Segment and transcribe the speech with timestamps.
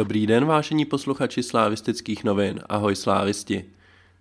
[0.00, 2.60] Dobrý den, vážení posluchači slávistických novin.
[2.68, 3.64] Ahoj slávisti.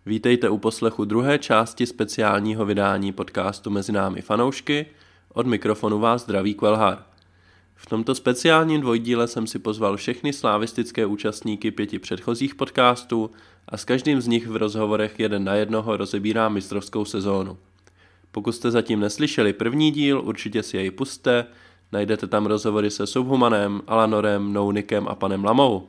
[0.05, 4.85] Vítejte u poslechu druhé části speciálního vydání podcastu Mezi námi fanoušky.
[5.33, 7.03] Od mikrofonu vás zdraví Kvelhar.
[7.75, 13.31] V tomto speciálním dvojdíle jsem si pozval všechny slávistické účastníky pěti předchozích podcastů
[13.67, 17.57] a s každým z nich v rozhovorech jeden na jednoho rozebírám mistrovskou sezónu.
[18.31, 21.45] Pokud jste zatím neslyšeli první díl, určitě si jej puste,
[21.91, 25.87] najdete tam rozhovory se Subhumanem, Alanorem, Nounikem a panem Lamou.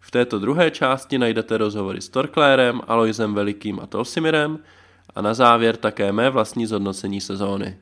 [0.00, 4.58] V této druhé části najdete rozhovory s Torklérem, Aloisem Velikým a Tolsimirem
[5.14, 7.76] a na závěr také mé vlastní zhodnocení sezóny.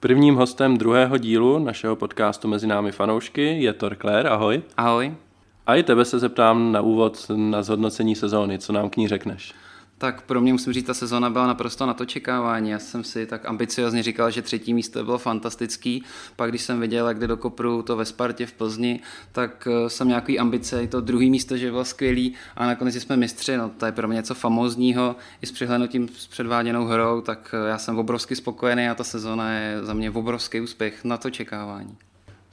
[0.00, 4.26] Prvním hostem druhého dílu našeho podcastu Mezi námi fanoušky je Torklér.
[4.26, 4.62] Ahoj.
[4.76, 5.23] Ahoj.
[5.66, 8.58] A i tebe se zeptám na úvod na zhodnocení sezóny.
[8.58, 9.54] Co nám k ní řekneš?
[9.98, 12.70] Tak pro mě musím říct, ta sezóna byla naprosto na to čekávání.
[12.70, 16.04] Já jsem si tak ambiciozně říkal, že třetí místo bylo fantastický.
[16.36, 19.00] Pak když jsem viděl, jak jde do kopru to ve Spartě v Plzni,
[19.32, 23.16] tak eh, jsem nějaký ambice, i to druhý místo, že bylo skvělý a nakonec jsme
[23.16, 23.56] mistři.
[23.56, 27.68] No, to je pro mě něco famózního i s přihlednutím s předváděnou hrou, tak eh,
[27.68, 31.96] já jsem obrovsky spokojený a ta sezóna je za mě obrovský úspěch na to čekávání.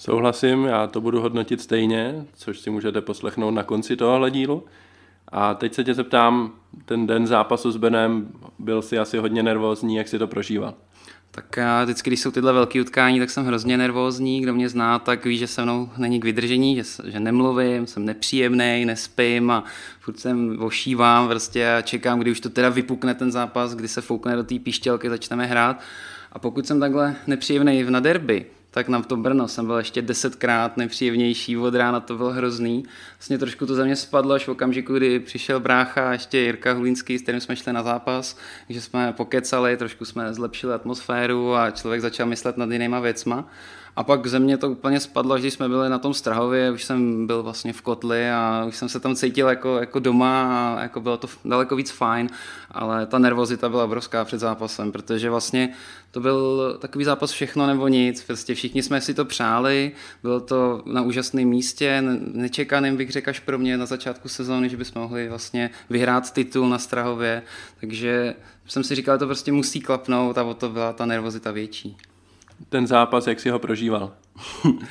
[0.02, 4.66] Souhlasím, já to budu hodnotit stejně, což si můžete poslechnout na konci tohohle dílu.
[5.27, 6.52] A teď se tě zeptám,
[6.85, 8.27] ten den zápasu s Benem,
[8.59, 10.73] byl si asi hodně nervózní, jak si to prožíval?
[11.31, 14.41] Tak já vždycky, když jsou tyhle velké utkání, tak jsem hrozně nervózní.
[14.41, 18.05] Kdo mě zná, tak ví, že se mnou není k vydržení, že, že nemluvím, jsem
[18.05, 19.63] nepříjemný, nespím a
[19.99, 24.02] furt jsem ošívám prostě a čekám, kdy už to teda vypukne ten zápas, kdy se
[24.02, 25.80] foukne do té píšťalky, začneme hrát.
[26.31, 30.77] A pokud jsem takhle nepříjemný na derby, tak na to Brno jsem byl ještě desetkrát
[30.77, 32.83] nepříjemnější, od rána to bylo hrozný.
[33.17, 36.73] Vlastně trošku to ze mě spadlo až v okamžiku, kdy přišel brácha a ještě Jirka
[36.73, 38.37] Hulínský, s kterým jsme šli na zápas,
[38.70, 43.49] že jsme pokecali, trošku jsme zlepšili atmosféru a člověk začal myslet nad jinýma věcma.
[43.95, 47.27] A pak ze mě to úplně spadlo, když jsme byli na tom Strahově, už jsem
[47.27, 51.02] byl vlastně v kotli a už jsem se tam cítil jako, jako doma a jako
[51.02, 52.29] bylo to daleko víc fajn,
[52.71, 55.73] ale ta nervozita byla obrovská před zápasem, protože vlastně
[56.11, 59.91] to byl takový zápas všechno nebo nic, prostě všichni jsme si to přáli,
[60.23, 62.03] bylo to na úžasném místě,
[62.33, 66.69] nečekaným bych řekl až pro mě na začátku sezóny, že bychom mohli vlastně vyhrát titul
[66.69, 67.43] na Strahově,
[67.79, 68.35] takže
[68.67, 71.97] jsem si říkal, že to prostě musí klapnout a o to byla ta nervozita větší
[72.70, 74.14] ten zápas, jak si ho prožíval?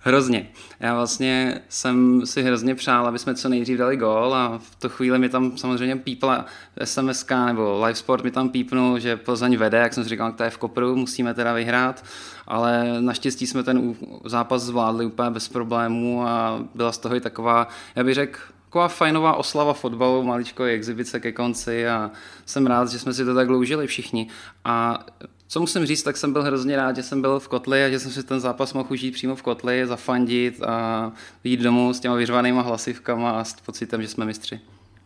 [0.00, 0.48] hrozně.
[0.80, 4.88] Já vlastně jsem si hrozně přál, aby jsme co nejdřív dali gól a v tu
[4.88, 6.46] chvíli mi tam samozřejmě pípla
[6.84, 10.42] SMS nebo Live Sport mi tam pípnul, že Plzeň vede, jak jsem si říkal, to
[10.42, 12.04] je v kopru, musíme teda vyhrát,
[12.46, 17.68] ale naštěstí jsme ten zápas zvládli úplně bez problémů a byla z toho i taková,
[17.96, 22.10] já bych řekl, taková fajnová oslava fotbalu, maličko exibice ke konci a
[22.46, 24.26] jsem rád, že jsme si to tak dloužili všichni.
[24.64, 25.06] A
[25.50, 27.98] co musím říct, tak jsem byl hrozně rád, že jsem byl v kotli a že
[27.98, 31.12] jsem si ten zápas mohl užít přímo v kotli, zafandit a
[31.44, 34.60] jít domů s těma vyřvanýma hlasivkama a s pocitem, že jsme mistři.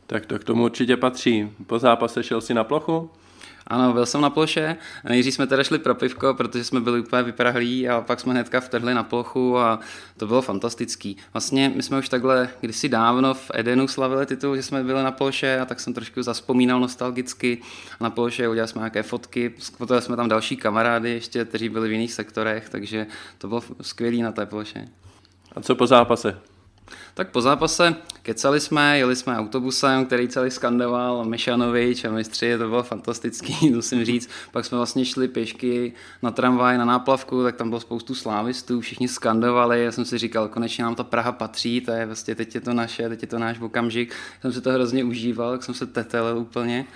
[0.07, 1.51] Tak to k tomu určitě patří.
[1.67, 3.11] Po zápase šel si na plochu?
[3.67, 4.77] Ano, byl jsem na ploše.
[5.05, 8.61] Nejdřív jsme teda šli pro pivko, protože jsme byli úplně vyprahlí a pak jsme hnedka
[8.61, 9.81] vtrhli na plochu a
[10.17, 11.17] to bylo fantastický.
[11.33, 15.11] Vlastně my jsme už takhle kdysi dávno v Edenu slavili titul, že jsme byli na
[15.11, 17.63] ploše a tak jsem trošku zaspomínal nostalgicky.
[18.01, 21.93] Na ploše udělali jsme nějaké fotky, potom jsme tam další kamarády ještě, kteří byli v
[21.93, 23.07] jiných sektorech, takže
[23.39, 24.89] to bylo skvělé na té ploše.
[25.57, 26.54] A co po zápase?
[27.17, 32.69] Tak po zápase kecali jsme, jeli jsme autobusem, který celý skandoval Mešanovič a mistři, to
[32.69, 34.31] bylo fantastický, musím říct.
[34.53, 35.93] Pak jsme vlastně šli pěšky
[36.23, 40.49] na tramvaj, na náplavku, tak tam bylo spoustu slávistů, všichni skandovali, já jsem si říkal,
[40.49, 43.39] konečně nám ta Praha patří, to je vlastně, teď je to naše, teď je to
[43.39, 44.15] náš okamžik.
[44.41, 46.87] Jsem si to hrozně užíval, tak jsem se tetelil úplně.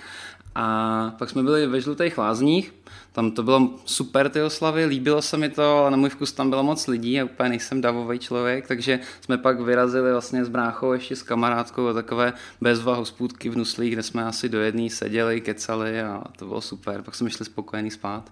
[0.55, 2.73] A pak jsme byli ve Žlutých lázních,
[3.11, 6.49] tam to bylo super ty oslavy, líbilo se mi to, ale na můj vkus tam
[6.49, 10.93] bylo moc lidí a úplně nejsem davový člověk, takže jsme pak vyrazili vlastně s bráchou
[10.93, 15.41] ještě s kamarádkou a takové bezva hospůdky v Nuslích, kde jsme asi do jedné seděli,
[15.41, 18.31] kecali a to bylo super, pak jsme šli spokojený spát.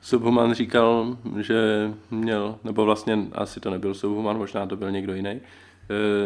[0.00, 5.40] Subhuman říkal, že měl, nebo vlastně asi to nebyl Subhuman, možná to byl někdo jiný,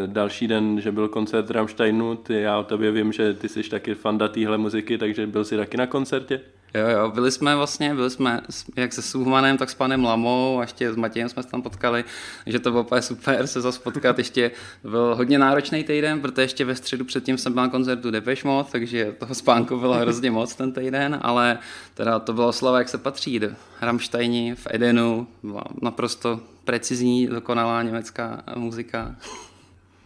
[0.06, 3.94] další den, že byl koncert Rammsteinu, ty, já o tobě vím, že ty jsi taky
[3.94, 6.40] fanda téhle muziky, takže byl jsi taky na koncertě?
[6.74, 8.40] Jo, jo, byli jsme vlastně, byli jsme
[8.76, 12.04] jak se Suhmanem, tak s panem Lamou a ještě s Matějem jsme se tam potkali,
[12.46, 14.50] že to bylo úplně super se zase potkat, ještě
[14.82, 18.68] byl hodně náročný týden, protože ještě ve středu předtím jsem byl na koncertu Depeche Mode,
[18.72, 21.58] takže toho spánku bylo hrozně moc ten týden, ale
[21.94, 23.40] teda to bylo slava, jak se patří,
[23.80, 29.16] Rammsteini v Edenu, byla naprosto precizní, dokonalá německá muzika.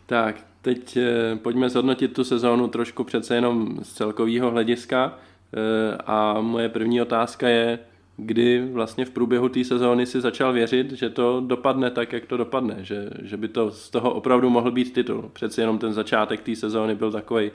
[0.06, 5.18] Tak, teď eh, pojďme zhodnotit tu sezónu trošku přece jenom z celkového hlediska.
[5.54, 7.78] Eh, a moje první otázka je,
[8.16, 12.36] kdy vlastně v průběhu té sezóny si začal věřit, že to dopadne tak, jak to
[12.36, 15.30] dopadne, že, že by to z toho opravdu mohl být titul.
[15.32, 17.50] Přeci jenom ten začátek té sezóny byl takový,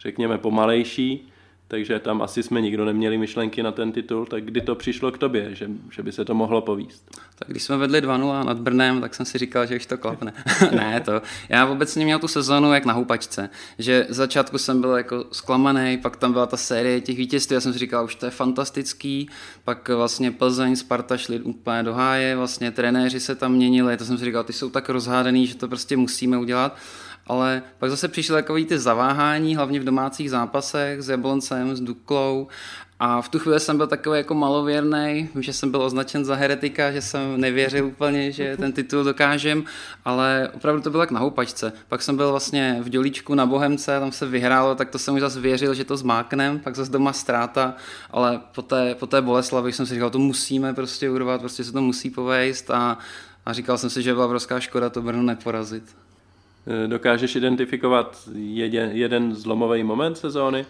[0.00, 1.28] řekněme, pomalejší,
[1.68, 5.18] takže tam asi jsme nikdo neměli myšlenky na ten titul, tak kdy to přišlo k
[5.18, 7.10] tobě, že, že by se to mohlo povíst?
[7.38, 10.32] Tak když jsme vedli 2-0 nad Brnem, tak jsem si říkal, že už to klapne.
[10.76, 11.22] ne, to.
[11.48, 16.16] Já obecně měl tu sezonu jak na houpačce, že začátku jsem byl jako zklamaný, pak
[16.16, 19.28] tam byla ta série těch vítězství, já jsem si říkal, už to je fantastický,
[19.64, 24.18] pak vlastně Plzeň, Sparta šli úplně do háje, vlastně trenéři se tam měnili, to jsem
[24.18, 26.76] si říkal, ty jsou tak rozhádaný, že to prostě musíme udělat
[27.26, 32.48] ale pak zase přišly takový ty zaváhání, hlavně v domácích zápasech s Jabloncem, s Duklou
[32.98, 36.92] a v tu chvíli jsem byl takový jako malověrný, že jsem byl označen za heretika,
[36.92, 39.64] že jsem nevěřil úplně, že ten titul dokážem,
[40.04, 41.72] ale opravdu to bylo jak na houpačce.
[41.88, 45.20] Pak jsem byl vlastně v Dělíčku na Bohemce, tam se vyhrálo, tak to jsem už
[45.20, 47.74] zase věřil, že to zmáknem, pak zase doma ztráta,
[48.10, 51.72] ale po té, po té Boleslavi jsem si říkal, to musíme prostě urvat, prostě se
[51.72, 52.98] to musí povejst a,
[53.46, 56.05] a říkal jsem si, že byla obrovská škoda to Brno neporazit.
[56.66, 60.66] Eh, dokážeš identifikovat jeden, jeden zlomový moment sezóny?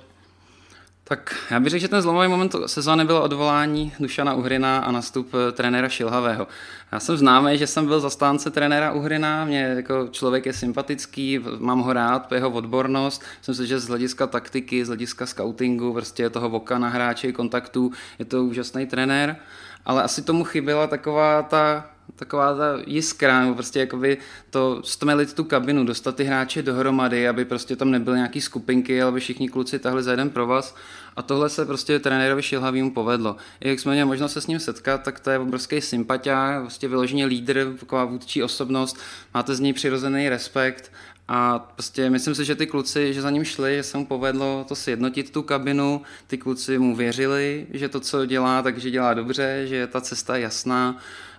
[1.05, 5.33] Tak já bych řekl, že ten zlomový moment sezóny bylo odvolání Dušana Uhrina a nastup
[5.35, 6.47] eh, trenéra Šilhavého.
[6.93, 11.81] Já jsem známý, že jsem byl zastánce trenéra Uhrina, mě jako člověk je sympatický, mám
[11.81, 16.49] ho rád, jeho odbornost, myslím si, že z hlediska taktiky, z hlediska scoutingu, prostě toho
[16.49, 19.37] voka na hráče, kontaktů, je to úžasný trenér,
[19.85, 24.19] ale asi tomu chyběla taková ta taková ta jiskra, nebo prostě jakoby
[24.50, 29.08] to stmelit tu kabinu, dostat ty hráče dohromady, aby prostě tam nebyly nějaký skupinky, ale
[29.08, 30.75] aby všichni kluci tahli za jeden provaz.
[31.17, 33.37] A tohle se prostě trenérovi Šilhavýmu povedlo.
[33.61, 36.88] I jak jsme měli možnost se s ním setkat, tak to je obrovský sympatia, prostě
[36.88, 38.97] vyloženě lídr, taková vůdčí osobnost,
[39.35, 40.93] máte z něj přirozený respekt
[41.29, 44.64] a prostě myslím si, že ty kluci, že za ním šli, že se mu povedlo
[44.69, 49.62] to sjednotit tu kabinu, ty kluci mu věřili, že to, co dělá, takže dělá dobře,
[49.67, 50.99] že ta cesta je jasná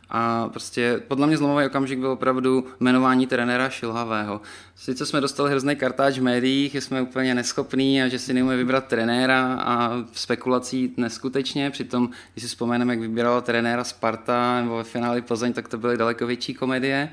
[0.09, 4.42] a prostě podle mě zlomový okamžik byl opravdu jmenování trenéra Šilhavého.
[4.75, 8.57] Sice jsme dostali hrozný kartáč v médiích, že jsme úplně neschopní a že si neumíme
[8.57, 14.83] vybrat trenéra a spekulací neskutečně, přitom, když si vzpomeneme, jak vybírala trenéra Sparta nebo ve
[14.83, 17.09] finále Plzeň, tak to byly daleko větší komedie,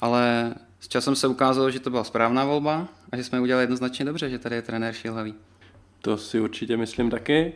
[0.00, 4.04] ale s časem se ukázalo, že to byla správná volba a že jsme udělali jednoznačně
[4.04, 5.34] dobře, že tady je trenér Šilhavý.
[6.00, 7.52] To si určitě myslím taky.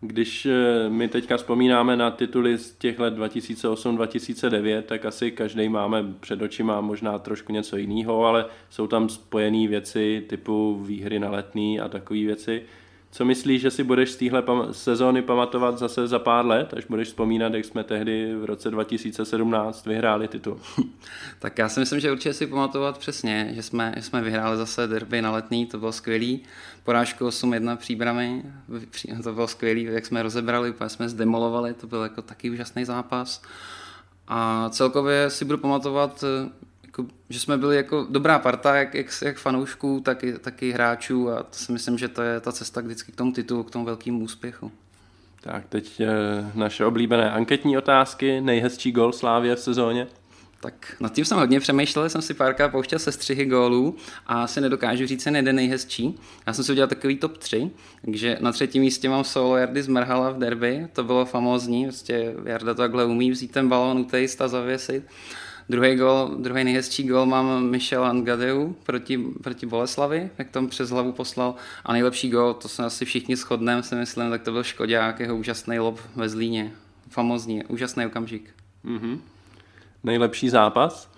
[0.00, 6.04] Když eh, my teďka vzpomínáme na tituly z těch let 2008-2009, tak asi každý máme
[6.20, 11.80] před očima možná trošku něco jiného, ale jsou tam spojené věci typu výhry na letný
[11.80, 12.62] a takové věci.
[13.10, 16.84] Co myslíš, že si budeš z téhle pam- sezóny pamatovat zase za pár let, až
[16.84, 20.60] budeš vzpomínat, jak jsme tehdy v roce 2017 vyhráli titul?
[21.38, 24.86] tak já si myslím, že určitě si pamatovat přesně, že jsme, že jsme vyhráli zase
[24.86, 26.42] derby na letný, to bylo skvělý.
[26.84, 28.42] Porážku 8-1 příbramy,
[29.22, 33.42] to bylo skvělý, jak jsme rozebrali, úplně jsme zdemolovali, to byl jako taky úžasný zápas.
[34.28, 36.24] A celkově si budu pamatovat
[36.98, 40.72] jako, že jsme byli jako dobrá parta, jak, jak, jak fanoušků, tak i, tak i
[40.72, 43.70] hráčů a to si myslím, že to je ta cesta vždycky k tomu titulu, k
[43.70, 44.72] tomu velkému úspěchu.
[45.40, 46.02] Tak teď
[46.54, 50.06] naše oblíbené anketní otázky, nejhezčí gol Slávě v sezóně?
[50.60, 54.60] Tak nad tím jsem hodně přemýšlel, jsem si párkrát pouštěl se střihy gólů a asi
[54.60, 56.20] nedokážu říct ten jeden nejhezčí.
[56.46, 57.70] Já jsem si udělal takový top 3,
[58.04, 62.74] takže na třetím místě mám solo Jardy Zmrhala v derby, to bylo famózní, prostě Jarda
[62.74, 65.04] to takhle umí vzít ten balón, utejst a zavěsit.
[65.68, 71.12] Druhý gol, druhý nejhezčí gol mám Michel Angadeu proti, proti Boleslavi, jak tam přes hlavu
[71.12, 71.54] poslal.
[71.84, 75.36] A nejlepší gol, to se asi všichni shodneme, si myslím, tak to byl Škodák, jeho
[75.36, 76.72] úžasný lob ve Zlíně.
[77.10, 78.50] Famozní, úžasný okamžik.
[78.84, 79.18] Mm-hmm.
[80.04, 81.10] Nejlepší zápas?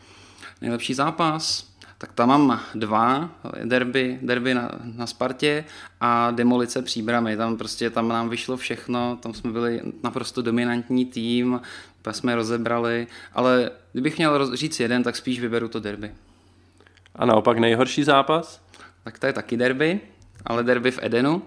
[0.61, 1.69] Nejlepší zápas?
[2.00, 3.30] Tak tam mám dva
[3.64, 5.64] derby, derby na, na Spartě
[6.00, 7.37] a demolice příbramy.
[7.37, 11.61] Tam prostě tam nám vyšlo všechno, tam jsme byli naprosto dominantní tým,
[12.02, 16.11] pak jsme rozebrali, ale kdybych měl říct jeden, tak spíš vyberu to derby.
[17.14, 18.62] A naopak nejhorší zápas?
[19.04, 20.00] Tak to je taky derby,
[20.47, 21.42] ale derby v Edenu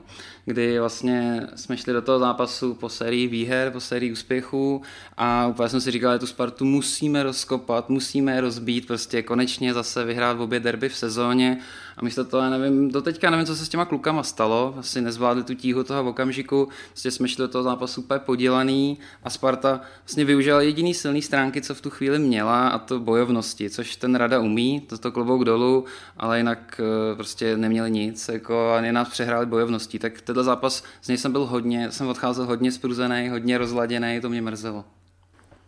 [0.46, 4.82] kdy vlastně jsme šli do toho zápasu po sérii výher, po sérii úspěchů
[5.18, 10.06] a úplně jsem si říkal, že tu Spartu musíme rozkopat, musíme rozbít, prostě konečně zase
[10.06, 11.60] vyhrát v obě derby v sezóně.
[11.98, 15.02] A místo toho, já nevím, do teďka nevím, co se s těma klukama stalo, asi
[15.02, 19.30] nezvládli tu tíhu toho v okamžiku, prostě jsme šli do toho zápasu úplně podělaný a
[19.30, 23.96] Sparta vlastně využila jediný silný stránky, co v tu chvíli měla a to bojovnosti, což
[23.96, 25.86] ten Rada umí, to to klobouk dolů,
[26.18, 31.08] ale jinak eh, prostě neměli nic, jako a nás přehráli bojovností, tak tenhle zápas, z
[31.08, 34.86] něj jsem byl hodně, jsem odcházel hodně spruzený, hodně rozladěný, to mě mrzelo.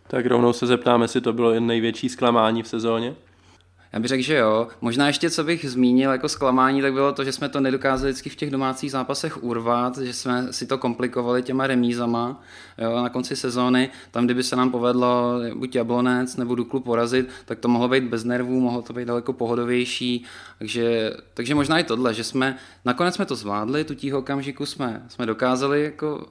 [0.07, 3.15] Tak rovnou se zeptáme, jestli to bylo největší zklamání v sezóně?
[3.95, 4.67] Já bych řekl, že jo.
[4.81, 8.29] Možná ještě, co bych zmínil jako zklamání, tak bylo to, že jsme to nedokázali vždycky
[8.29, 12.43] v těch domácích zápasech urvat, že jsme si to komplikovali těma remízama
[12.77, 13.89] jo, na konci sezóny.
[14.11, 18.23] Tam, kdyby se nám povedlo buď Jablonec nebo Duklu porazit, tak to mohlo být bez
[18.23, 20.25] nervů, mohlo to být daleko pohodovější.
[20.59, 25.03] Takže, takže možná i tohle, že jsme nakonec jsme to zvládli, tu tího okamžiku jsme,
[25.07, 26.27] jsme dokázali jako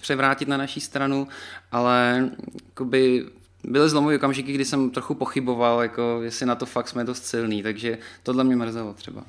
[0.00, 1.28] převrátit na naší stranu,
[1.72, 2.28] ale
[2.64, 3.26] jakoby,
[3.64, 7.62] byly zlomové okamžiky, kdy jsem trochu pochyboval, jako jestli na to fakt jsme dost silný,
[7.62, 9.24] takže tohle mě mrzelo třeba.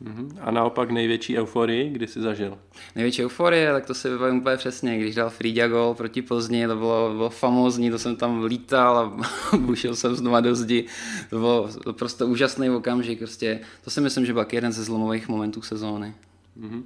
[0.00, 0.38] Mhm.
[0.40, 2.58] A naopak největší euforii, kdy jsi zažil?
[2.96, 6.76] Největší euforie, tak to si vybavím úplně přesně, když dal Frida gol proti Plzni, to
[6.76, 9.12] bylo, bylo famózní, to jsem tam lítal a
[9.56, 10.84] bušil jsem znovu do zdi,
[11.30, 15.28] to bylo to prostě úžasný okamžik, prostě, to si myslím, že byl jeden ze zlomových
[15.28, 16.14] momentů sezóny.
[16.60, 16.82] Mm-hmm.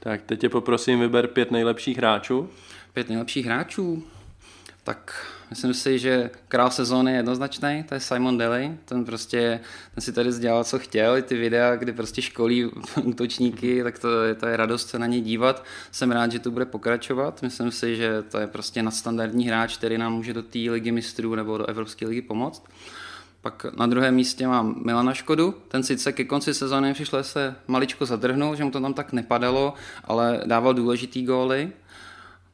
[0.00, 2.48] Tak teď tě poprosím, vyber pět nejlepších hráčů.
[2.92, 4.02] Pět nejlepších hráčů?
[4.84, 9.60] Tak myslím si, že král sezóny je jednoznačný, to je Simon Daly, ten prostě,
[9.94, 12.64] ten si tady dělal, co chtěl, i ty videa, kdy prostě školí
[13.02, 15.64] útočníky, tak to, je, to je radost se na ně dívat.
[15.92, 19.98] Jsem rád, že to bude pokračovat, myslím si, že to je prostě nadstandardní hráč, který
[19.98, 22.62] nám může do té ligy mistrů nebo do Evropské ligy pomoct.
[23.40, 28.06] Pak na druhém místě mám Milana Škodu, ten sice ke konci sezóny přišel se maličko
[28.06, 29.74] zadrhnul, že mu to tam tak nepadalo,
[30.04, 31.72] ale dával důležitý góly.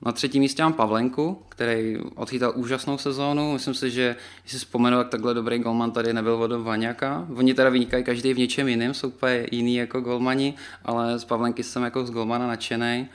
[0.05, 3.53] Na třetím místě mám Pavlenku, který odchytal úžasnou sezónu.
[3.53, 4.17] Myslím si, že
[4.47, 7.27] si vzpomenu, jak takhle dobrý golman tady nebyl vodou Vaňaka.
[7.35, 10.55] Oni teda vynikají každý v něčem jiném, jsou úplně jiný jako golmani,
[10.85, 13.09] ale z Pavlenky jsem jako z golmana nadšený.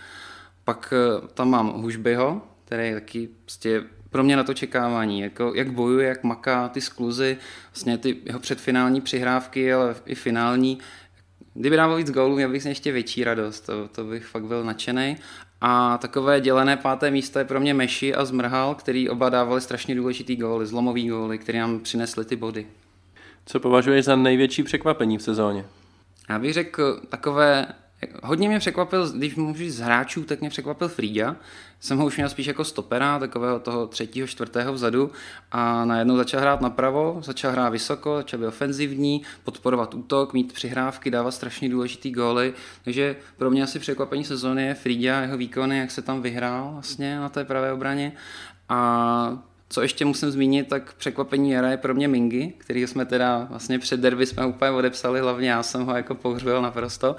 [0.64, 5.52] Pak eh, tam mám Hušbyho, který je taky prostě pro mě na to čekávání, jako,
[5.56, 7.38] jak bojuje, jak maká ty skluzy,
[7.74, 10.80] vlastně ty jeho předfinální přihrávky, ale i finální.
[11.54, 15.18] Kdyby dával víc gólů, měl bych ještě větší radost, to, to bych fakt byl nadšený.
[15.62, 19.96] A takové dělené páté místo je pro mě Meši a Zmrhal, který oba dávali strašně
[19.96, 22.68] důležitý góly, zlomový góly, které nám přinesly ty body.
[23.46, 25.66] Co považuješ za největší překvapení v sezóně?
[26.30, 27.68] Já bych řekl takové
[28.24, 31.36] Hodně mě překvapil, když můžu z hráčů, tak mě překvapil Frida.
[31.80, 35.12] Jsem ho už měl spíš jako stopera, takového toho třetího, čtvrtého vzadu
[35.52, 41.12] a najednou začal hrát napravo, začal hrát vysoko, začal být ofenzivní, podporovat útok, mít přihrávky,
[41.12, 42.54] dávat strašně důležitý góly.
[42.84, 47.20] Takže pro mě asi překvapení sezóny je Frida, jeho výkony, jak se tam vyhrál vlastně
[47.20, 48.12] na té pravé obraně.
[48.70, 53.48] A co ještě musím zmínit, tak překvapení jara je pro mě Mingy, který jsme teda
[53.50, 57.16] vlastně před derby jsme úplně odepsali, hlavně já jsem ho jako pohřbil naprosto.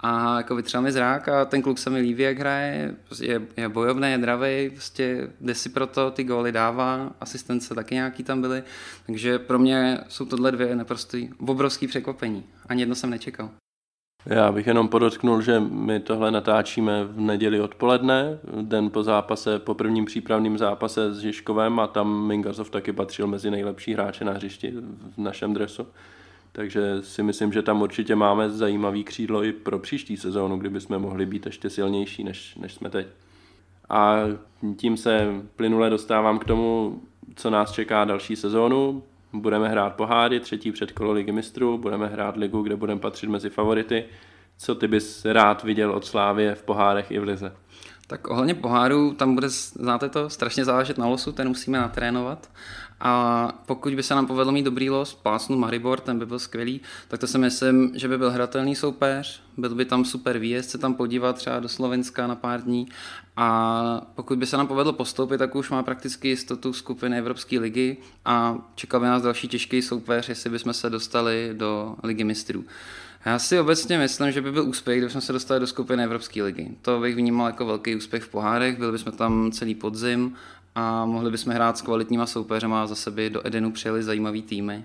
[0.00, 3.68] A jako vytřel mi zrák a ten kluk se mi líbí, jak hraje, je, je
[3.68, 8.40] bojovný, je dravý, prostě jde si pro to, ty góly dává, asistence taky nějaký tam
[8.40, 8.62] byly,
[9.06, 13.50] takže pro mě jsou tohle dvě naprosto obrovský překvapení, ani jedno jsem nečekal.
[14.26, 19.74] Já bych jenom podotknul, že my tohle natáčíme v neděli odpoledne, den po zápase, po
[19.74, 24.74] prvním přípravném zápase s Žižkovem a tam Mingazov taky patřil mezi nejlepší hráče na hřišti
[25.16, 25.86] v našem dresu.
[26.52, 30.98] Takže si myslím, že tam určitě máme zajímavý křídlo i pro příští sezónu, kdyby jsme
[30.98, 33.06] mohli být ještě silnější, než, než jsme teď.
[33.88, 34.16] A
[34.76, 37.00] tím se plynule dostávám k tomu,
[37.34, 39.02] co nás čeká další sezónu.
[39.32, 44.04] Budeme hrát poháry, třetí předkolo ligy mistrů, budeme hrát ligu, kde budeme patřit mezi favority.
[44.58, 47.52] Co ty bys rád viděl od Slávě v pohárech i v lize?
[48.06, 52.50] Tak ohledně poháru, tam bude, znáte to, strašně záležet na losu, ten musíme natrénovat.
[53.00, 56.80] A pokud by se nám povedlo mít dobrý los, pásnu Maribor, ten by byl skvělý,
[57.08, 60.78] tak to si myslím, že by byl hratelný soupeř, byl by tam super výjezd se
[60.78, 62.88] tam podívat třeba do Slovenska na pár dní
[63.36, 67.96] a pokud by se nám povedlo postoupit, tak už má prakticky jistotu skupiny Evropské ligy
[68.24, 72.64] a čekal by nás další těžký soupeř, jestli bychom se dostali do ligy mistrů.
[73.24, 76.68] Já si obecně myslím, že by byl úspěch, kdybychom se dostali do skupiny Evropské ligy.
[76.82, 80.36] To bych vnímal jako velký úspěch v pohárech, byli bychom tam celý podzim
[80.80, 84.84] a mohli bychom hrát s kvalitníma soupeřema a zase by do Edenu přijeli zajímavý týmy.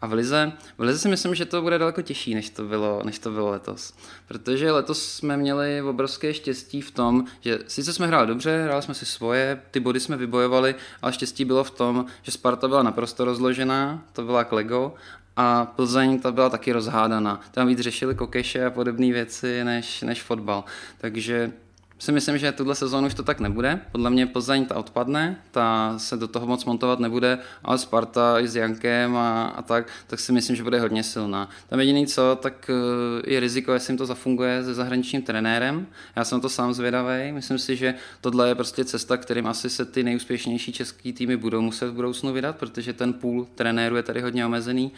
[0.00, 3.00] A v Lize, v Lize si myslím, že to bude daleko těžší, než to, bylo,
[3.04, 3.94] než to bylo letos.
[4.28, 8.94] Protože letos jsme měli obrovské štěstí v tom, že sice jsme hráli dobře, hráli jsme
[8.94, 13.24] si svoje, ty body jsme vybojovali, ale štěstí bylo v tom, že Sparta byla naprosto
[13.24, 14.94] rozložená, to byla k Lego,
[15.36, 17.40] a Plzeň ta byla taky rozhádaná.
[17.50, 20.64] Tam víc řešili kokeše a podobné věci než, než fotbal.
[20.98, 21.52] Takže
[21.98, 23.80] si myslím, že tuhle sezónu už to tak nebude.
[23.92, 28.48] Podle mě Plzeň ta odpadne, ta se do toho moc montovat nebude, ale Sparta i
[28.48, 31.48] s Jankem a, a tak, tak si myslím, že bude hodně silná.
[31.68, 35.86] Tam jediný co, tak eh, je riziko, jestli jim to zafunguje se zahraničním trenérem.
[36.16, 37.32] Já jsem to sám zvědavý.
[37.32, 41.60] Myslím si, že tohle je prostě cesta, kterým asi se ty nejúspěšnější český týmy budou
[41.60, 44.92] muset v budoucnu vydat, protože ten půl trenéru je tady hodně omezený.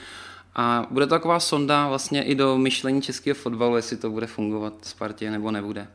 [0.54, 4.74] A bude to taková sonda vlastně i do myšlení českého fotbalu, jestli to bude fungovat
[4.82, 5.88] Spartě nebo nebude.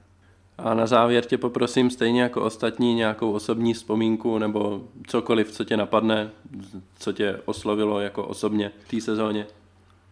[0.57, 5.77] A na závěr tě poprosím stejně jako ostatní nějakou osobní vzpomínku nebo cokoliv, co tě
[5.77, 6.29] napadne,
[6.99, 9.47] co tě oslovilo jako osobně v té sezóně.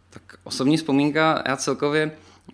[0.10, 2.12] Tak osobní vzpomínka, já celkově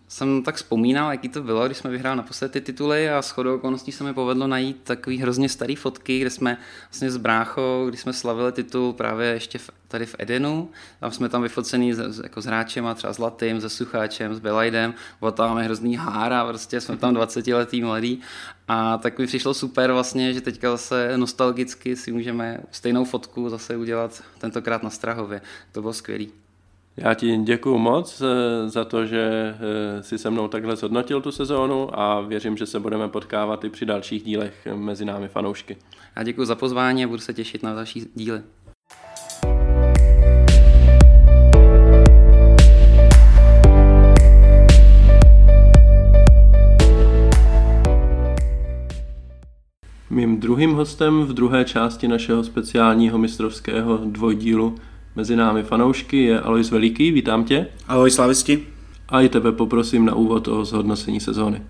[0.08, 3.92] jsem tak vzpomínal, jaký to bylo, když jsme vyhráli naposledy ty tituly a shodou okolností
[3.92, 6.58] se mi povedlo najít takový hrozně starý fotky, kde jsme
[6.89, 11.30] vlastně s bráchou, když jsme slavili titul právě ještě v, tady v Edenu, tam jsme
[11.30, 14.94] tam vyfocený s, jako s hráčem a třeba Zlatým, se Sucháčem, s Belajdem,
[15.34, 18.22] tam máme hrozný hára, prostě jsme tam 20 letý mladý
[18.68, 23.77] a tak mi přišlo super vlastně, že teďka zase nostalgicky si můžeme stejnou fotku zase
[23.77, 25.42] udělat tentokrát na Strahově.
[25.72, 26.47] To bylo skvělý.
[27.00, 29.56] Já ti děkuji moc eh, za to, že
[30.00, 33.70] eh, si se mnou takhle zhodnotil tu sezónu a věřím, že se budeme potkávat i
[33.70, 35.77] při dalších dílech mezi námi fanoušky.
[36.16, 38.42] Já děkuji za pozvání a budu se těšit na další díly.
[50.10, 54.75] Mým druhým hostem v druhé části našeho speciálního mistrovského dvojdílu
[55.18, 57.68] Mezi námi fanoušky je Alois Veliký, vítám tě.
[57.88, 58.64] Ahoj slavisti.
[59.10, 61.62] A i tebe poprosím na úvod o zhodnocení sezóny.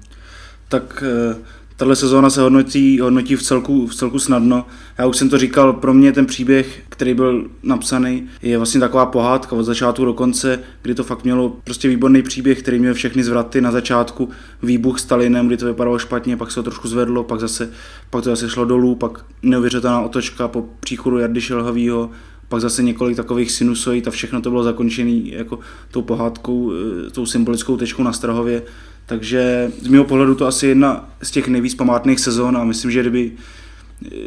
[0.68, 1.36] Tak eh,
[1.78, 4.66] tahle sezóna se hodnotí, hodnotí v, celku, v celku snadno.
[4.98, 9.06] Já už jsem to říkal, pro mě ten příběh, který byl napsaný, je vlastně taková
[9.06, 13.24] pohádka od začátku do konce, kdy to fakt mělo prostě výborný příběh, který měl všechny
[13.24, 14.30] zvraty na začátku,
[14.64, 17.72] výbuch Stalinem, kdy to vypadalo špatně, pak se to trošku zvedlo, pak zase,
[18.10, 22.10] pak to zase šlo dolů, pak neuvěřitelná otočka po příchodu Jardy Šelhavýho,
[22.50, 25.60] pak zase několik takových sinusoid a všechno to bylo zakončené jako
[25.92, 28.64] tou pohádkou, eh, tou symbolickou tečkou na Strahově.
[29.06, 33.02] Takže z mého pohledu to asi jedna z těch nejvíc památných sezon a myslím, že
[33.02, 33.32] kdyby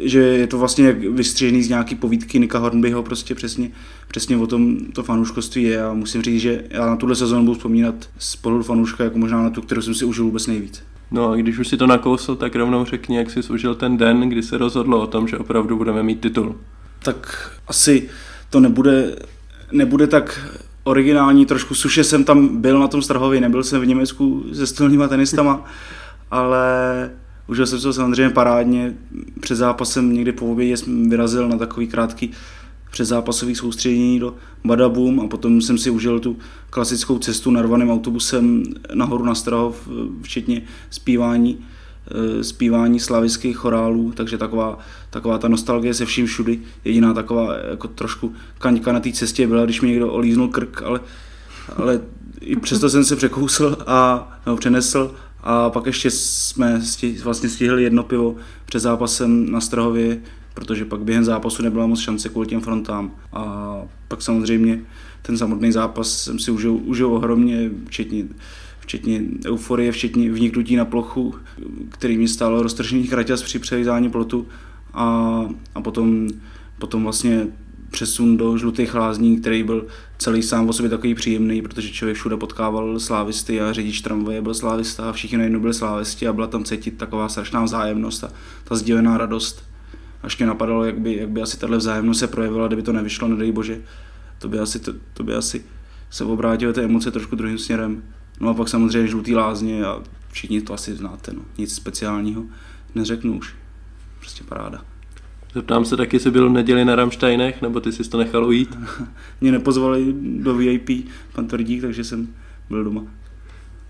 [0.03, 3.71] že je to vlastně vystřižený z nějaký povídky Nika Hornbyho, prostě přesně,
[4.07, 7.53] přesně o tom to fanouškovství je a musím říct, že já na tuhle sezónu budu
[7.53, 10.83] vzpomínat z pohledu fanouška jako možná na tu, kterou jsem si užil vůbec nejvíc.
[11.11, 14.29] No a když už si to nakousl, tak rovnou řekni, jak jsi užil ten den,
[14.29, 16.55] kdy se rozhodlo o tom, že opravdu budeme mít titul
[17.03, 18.09] tak asi
[18.49, 19.15] to nebude,
[19.71, 24.43] nebude tak originální, trošku suše jsem tam byl na tom Strahově, nebyl jsem v Německu
[24.53, 25.65] se stolníma tenistama,
[26.31, 27.09] ale
[27.47, 28.93] užil jsem se samozřejmě parádně.
[29.39, 32.31] Před zápasem někdy po obědě jsem vyrazil na takový krátký
[32.91, 34.35] předzápasový soustředění do
[34.65, 36.37] Badabum a potom jsem si užil tu
[36.69, 39.89] klasickou cestu narvaným autobusem nahoru na Strahov,
[40.21, 41.65] včetně zpívání
[42.41, 46.59] zpívání slavických chorálů, takže taková, taková ta nostalgie se vším všudy.
[46.85, 50.99] Jediná taková jako trošku kaňka na té cestě byla, když mi někdo olíznul krk, ale,
[51.75, 52.01] ale
[52.41, 57.83] i přesto jsem se překousl a no, přenesl a pak ještě jsme stih, vlastně stihli
[57.83, 58.35] jedno pivo
[58.65, 60.21] před zápasem na Strahově,
[60.53, 63.11] protože pak během zápasu nebyla moc šance kvůli těm frontám.
[63.33, 63.75] A
[64.07, 64.81] pak samozřejmě
[65.21, 68.23] ten samotný zápas jsem si užil, užil ohromně, včetně
[68.91, 71.35] včetně euforie, včetně vniknutí na plochu,
[71.89, 74.47] který mi stálo roztržení kraťas při převizání plotu
[74.93, 75.05] a,
[75.75, 76.27] a potom,
[76.79, 77.47] potom vlastně
[77.91, 82.37] přesun do žlutých lázní, který byl celý sám o sobě takový příjemný, protože člověk všude
[82.37, 86.63] potkával slávisty a řidič tramvaje byl slávista a všichni najednou byli slávisti a byla tam
[86.63, 88.31] cítit taková strašná vzájemnost a
[88.63, 89.63] ta sdílená radost.
[90.23, 93.27] Až mě napadalo, jak by, jak by asi tahle vzájemnost se projevila, kdyby to nevyšlo,
[93.27, 93.81] nedej bože.
[94.39, 95.63] To by asi, to, to by asi
[96.09, 98.03] se obrátilo ty emoce trošku druhým směrem.
[98.41, 100.01] No a pak samozřejmě žlutý lázně a
[100.31, 101.41] všichni to asi znáte, no.
[101.57, 102.43] nic speciálního
[102.95, 103.55] neřeknu už.
[104.19, 104.81] Prostě paráda.
[105.53, 108.77] Zeptám se taky, jestli byl v neděli na Ramsteinech, nebo ty jsi to nechal ujít?
[109.41, 110.89] Mě nepozvali do VIP,
[111.33, 112.27] pan Tvrdík, takže jsem
[112.69, 113.03] byl doma.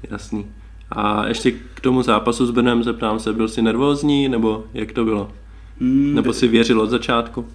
[0.10, 0.46] Jasný.
[0.92, 5.06] A ještě k tomu zápasu s Brnem zeptám se, byl jsi nervózní, nebo jak to
[5.06, 5.32] bylo?
[5.80, 7.46] Hmm, nebo si věřil od začátku?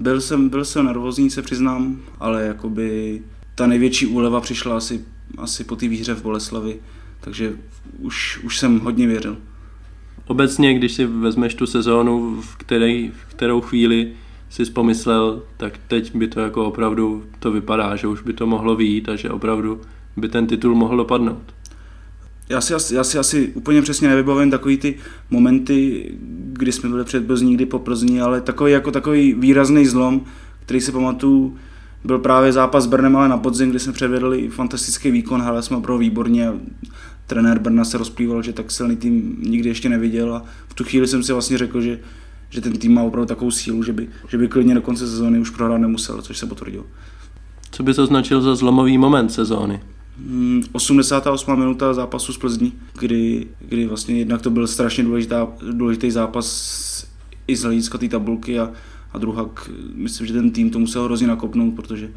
[0.00, 3.22] Byl jsem, byl jsem nervózní, se přiznám, ale jakoby
[3.54, 5.04] ta největší úleva přišla asi
[5.38, 6.76] asi po té výhře v Boleslavi,
[7.20, 7.52] takže
[7.98, 9.36] už, už jsem hodně věřil.
[10.26, 14.12] Obecně, když si vezmeš tu sezónu, v, které, v kterou chvíli
[14.50, 18.76] si pomyslel, tak teď by to jako opravdu to vypadá, že už by to mohlo
[18.76, 19.80] výjít a že opravdu
[20.16, 21.54] by ten titul mohl dopadnout.
[22.48, 24.98] Já si, já si asi úplně přesně nevybavím takový ty
[25.30, 26.10] momenty,
[26.52, 30.24] kdy jsme byli před Plzní, kdy po Plzni, ale takový jako takový výrazný zlom,
[30.60, 31.56] který si pamatuju,
[32.04, 35.76] byl právě zápas s Brnem, ale na podzim, kdy jsme předvedli fantastický výkon, hráli jsme
[35.76, 36.52] opravdu výborně.
[37.26, 41.06] Trenér Brna se rozplýval, že tak silný tým nikdy ještě neviděl a v tu chvíli
[41.06, 41.98] jsem si vlastně řekl, že,
[42.50, 45.38] že ten tým má opravdu takovou sílu, že by, že by klidně do konce sezóny
[45.38, 46.84] už prohrát nemusel, což se potvrdilo.
[47.70, 49.80] Co bys označil za zlomový moment sezóny?
[50.72, 51.52] 88.
[51.52, 57.06] Hmm, minuta zápasu s Plzní, kdy, kdy vlastně jednak to byl strašně důležitá, důležitý zápas
[57.46, 58.70] i z hlediska té tabulky a,
[59.14, 59.50] a druhá,
[59.94, 62.10] myslím, že ten tým to musel hrozně nakopnout, protože,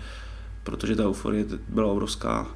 [0.63, 2.47] protože ta euforie byla obrovská.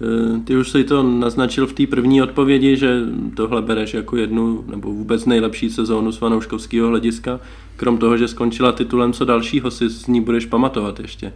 [0.00, 3.00] E, ty už jsi to naznačil v té první odpovědi, že
[3.36, 7.40] tohle bereš jako jednu nebo vůbec nejlepší sezónu z fanouškovského hlediska.
[7.76, 11.32] Krom toho, že skončila titulem, co dalšího si z ní budeš pamatovat ještě?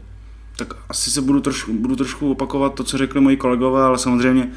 [0.57, 4.51] tak asi se budu trošku, budu trošku opakovat to, co řekli moji kolegové, ale samozřejmě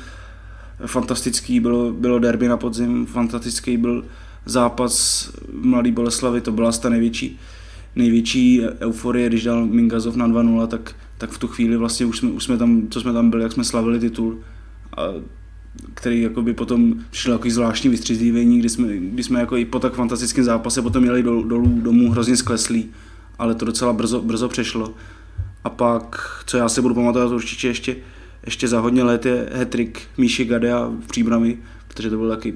[0.86, 4.06] fantastický bylo, bylo derby na podzim, fantastický byl
[4.48, 7.40] zápas Mladý Boleslavy, to byla ta největší,
[7.96, 12.30] největší euforie, když dal Mingazov na 2-0, tak, tak v tu chvíli vlastně už jsme,
[12.30, 14.40] už jsme tam, co jsme tam byli, jak jsme slavili titul,
[14.98, 15.02] a
[15.94, 19.94] který jakoby potom přišel jako zvláštní vystřízlivění, kdy jsme, kdy jsme jako i po tak
[19.94, 22.90] fantastickém zápase potom jeli dolů, dolů domů hrozně skleslí,
[23.40, 24.94] ale to docela brzo, brzo přešlo.
[25.64, 27.96] A pak, co já si budu pamatovat určitě ještě,
[28.46, 31.58] ještě za hodně let je hetrik Míši Gadea v Příbrami,
[31.88, 32.54] protože to byl taky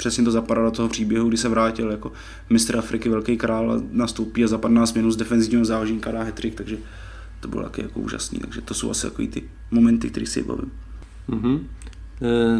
[0.00, 2.12] přesně to zapadá do toho příběhu, kdy se vrátil jako
[2.50, 6.54] mistr Afriky, velký král a nastoupí a za 15 minut z defenzivního záložníka dá hetrik,
[6.54, 6.78] takže
[7.40, 10.70] to bylo taky jako úžasný, takže to jsou asi takový ty momenty, které si bavím.
[11.28, 11.60] Mm-hmm.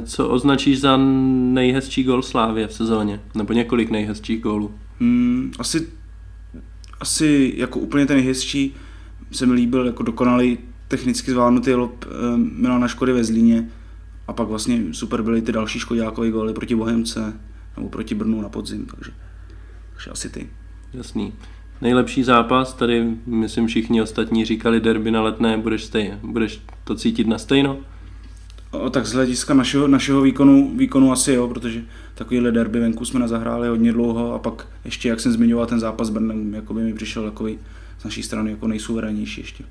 [0.04, 3.20] Co označíš za nejhezčí gol Slávě v sezóně?
[3.34, 4.74] Nebo několik nejhezčích gólů?
[5.00, 5.88] Hmm, asi,
[7.00, 8.74] asi jako úplně ten nejhezčí
[9.32, 13.68] se mi líbil jako dokonalý technicky zvládnutý lob eh, Milana Škody ve Zlíně
[14.30, 17.40] a pak vlastně super byly ty další škodákové góly proti Bohemce
[17.76, 19.10] nebo proti Brnu na podzim, takže,
[19.92, 20.48] takže asi ty.
[20.94, 21.32] Jasný.
[21.80, 27.26] Nejlepší zápas, tady myslím všichni ostatní říkali derby na letné, budeš, stejně, budeš to cítit
[27.26, 27.78] na stejno?
[28.70, 31.82] O, tak z hlediska našeho, našeho výkonu, výkonu asi jo, protože
[32.14, 36.06] takovýhle derby venku jsme nezahráli hodně dlouho a pak ještě, jak jsem zmiňoval, ten zápas
[36.06, 37.58] s Brnem, jako by mi přišel takový
[37.98, 39.64] z naší strany jako nejsuverénnější ještě.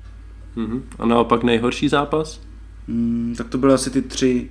[0.56, 0.82] Mm-hmm.
[0.98, 2.49] A naopak nejhorší zápas?
[2.90, 4.48] Mm, tak to byly asi ty tři,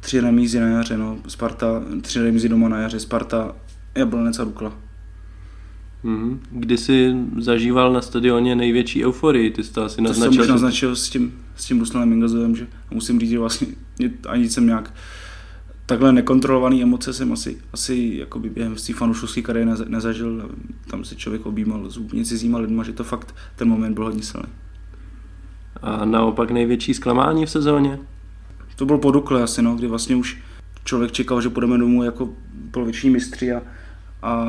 [0.00, 1.18] tři remízy na jaře, no.
[1.28, 3.56] Sparta, tři remízy doma na jaře, Sparta,
[3.94, 4.72] Jablonec a Dukla.
[6.04, 6.38] Mm-hmm.
[6.50, 9.50] Kdy jsi zažíval na stadioně největší euforii?
[9.50, 10.30] Ty jsi to asi naznačil.
[10.30, 13.66] To jsem už naznačil s tím, s tím Ruslanem Mingazovem, že musím říct, že vlastně
[14.28, 14.94] ani jsem nějak
[15.86, 20.50] takhle nekontrolovaný emoce jsem asi, asi jakoby během té fanušovské kariéry nezažil.
[20.86, 24.22] Tam se člověk objímal s úplně cizíma lidma, že to fakt ten moment byl hodně
[24.22, 24.48] silný.
[25.82, 27.98] A naopak největší zklamání v sezóně?
[28.76, 30.38] To bylo po Dukle asi, no, kdy vlastně už
[30.84, 32.28] člověk čekal, že půjdeme domů jako
[32.70, 33.62] poloviční mistři a,
[34.22, 34.46] a,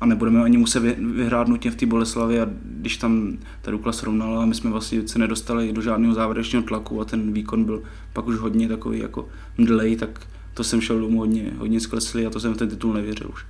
[0.00, 4.42] a nebudeme ani muset vyhrát nutně v té Boleslavi a když tam ta Dukla srovnala
[4.42, 8.26] a my jsme vlastně se nedostali do žádného závěrečného tlaku a ten výkon byl pak
[8.26, 10.20] už hodně takový jako mdlej, tak
[10.54, 13.46] to jsem šel domů hodně, hodně skleslý a to jsem v ten titul nevěřil už.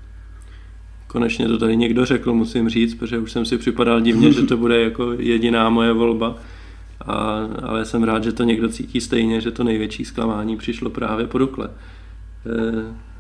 [1.07, 4.57] Konečně to tady někdo řekl, musím říct, protože už jsem si připadal divně, že to
[4.57, 6.39] bude jako jediná moje volba.
[7.07, 11.27] A, ale jsem rád, že to někdo cítí stejně, že to největší zklamání přišlo právě
[11.27, 11.69] po Dukle.
[11.69, 11.71] E,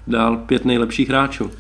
[0.07, 1.51] dál pět nejlepších hráčů.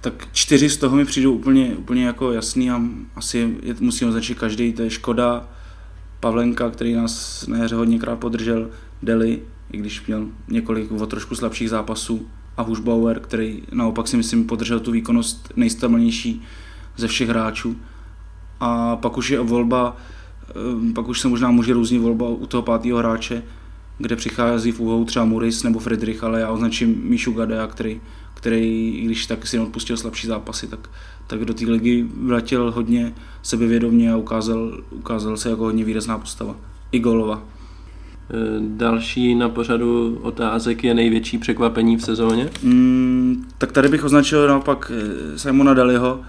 [0.00, 2.80] Tak čtyři z toho mi přijdou úplně, úplně jako jasný a
[3.16, 4.72] asi je, musím označit každý.
[4.72, 5.48] To je Škoda,
[6.20, 8.70] Pavlenka, který nás na jaře hodněkrát podržel,
[9.02, 9.42] Deli,
[9.72, 12.26] i když měl několik o trošku slabších zápasů,
[12.58, 16.42] a Hušbauer, který naopak si myslím podržel tu výkonnost nejstabilnější
[16.96, 17.76] ze všech hráčů.
[18.60, 19.96] A pak už je volba,
[20.94, 23.42] pak už se možná může různit volba u toho pátého hráče,
[23.98, 28.00] kde přichází v úhou třeba Muris nebo Friedrich, ale já označím Míšu Gadea, který,
[28.34, 30.90] který, i když tak si odpustil slabší zápasy, tak,
[31.26, 36.56] tak do té ligy vrátil hodně sebevědomně a ukázal, ukázal se jako hodně výrazná postava.
[36.92, 37.42] I golova.
[38.30, 42.50] Eh, další na pořadu otázek je největší překvapení v sezóně?
[42.62, 46.20] Mm, tak tady bych označil naopak eh, Simona Daliho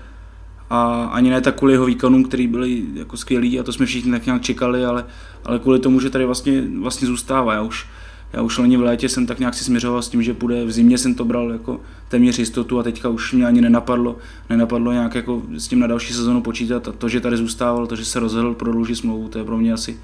[0.69, 4.11] a ani ne tak kvůli jeho výkonům, který byli jako skvělý a to jsme všichni
[4.11, 5.05] tak nějak čekali, ale,
[5.45, 7.53] ale kvůli tomu, že tady vlastně, vlastně zůstává.
[7.53, 7.87] Já už,
[8.33, 10.71] já už loni v létě jsem tak nějak si směřoval s tím, že půjde, v
[10.71, 14.17] zimě jsem to bral jako téměř jistotu a teďka už mě ani nenapadlo,
[14.49, 17.95] nenapadlo nějak jako s tím na další sezonu počítat a to, že tady zůstával, to,
[17.95, 19.99] že se rozhodl prodloužit smlouvu, to je pro mě asi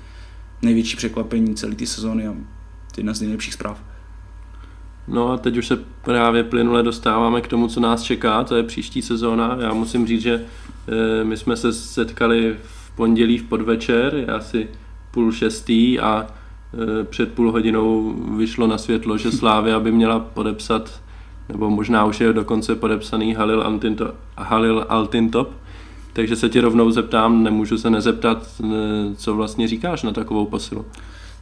[0.62, 2.36] největší překvapení celé té sezóny a
[2.98, 3.84] jedna z nejlepších zpráv.
[5.08, 8.64] No a teď už se právě plynule dostáváme k tomu, co nás čeká, to je
[8.64, 9.58] příští sezóna.
[9.60, 10.46] Já musím říct, že
[10.88, 14.68] eh, my jsme se setkali v pondělí v podvečer, je asi
[15.12, 21.02] půl šestý a eh, před půl hodinou vyšlo na světlo, že Slávia by měla podepsat,
[21.50, 25.52] nebo možná už je dokonce podepsaný Halil, Antinto, Halil Altintop,
[26.14, 28.68] takže se ti rovnou zeptám, nemůžu se nezeptat, eh,
[29.16, 30.86] co vlastně říkáš na takovou posilu.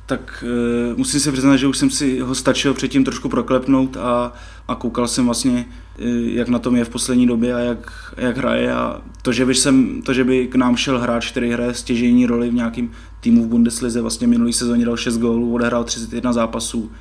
[0.05, 4.33] Tak e, musím se přiznat, že už jsem si ho stačil předtím trošku proklepnout a,
[4.67, 5.65] a koukal jsem vlastně,
[5.99, 9.45] e, jak na tom je v poslední době a jak, jak hraje a to že,
[9.45, 12.91] by jsem, to, že by k nám šel hráč, který hraje stěžejní roli v nějakém
[13.19, 16.91] týmu v Bundeslize, vlastně minulý sezóně dal 6 gólů, odehrál 31 zápasů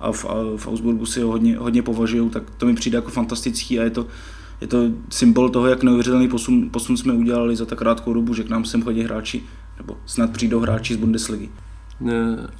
[0.00, 3.10] a v, a v Augsburgu si ho hodně, hodně považují, tak to mi přijde jako
[3.10, 4.06] fantastický a je to,
[4.60, 4.78] je to
[5.10, 8.64] symbol toho, jak neuvěřitelný posun, posun jsme udělali za tak krátkou dobu, že k nám
[8.64, 9.42] sem chodí hráči,
[9.78, 11.48] nebo snad přijdou hráči z Bundesligy.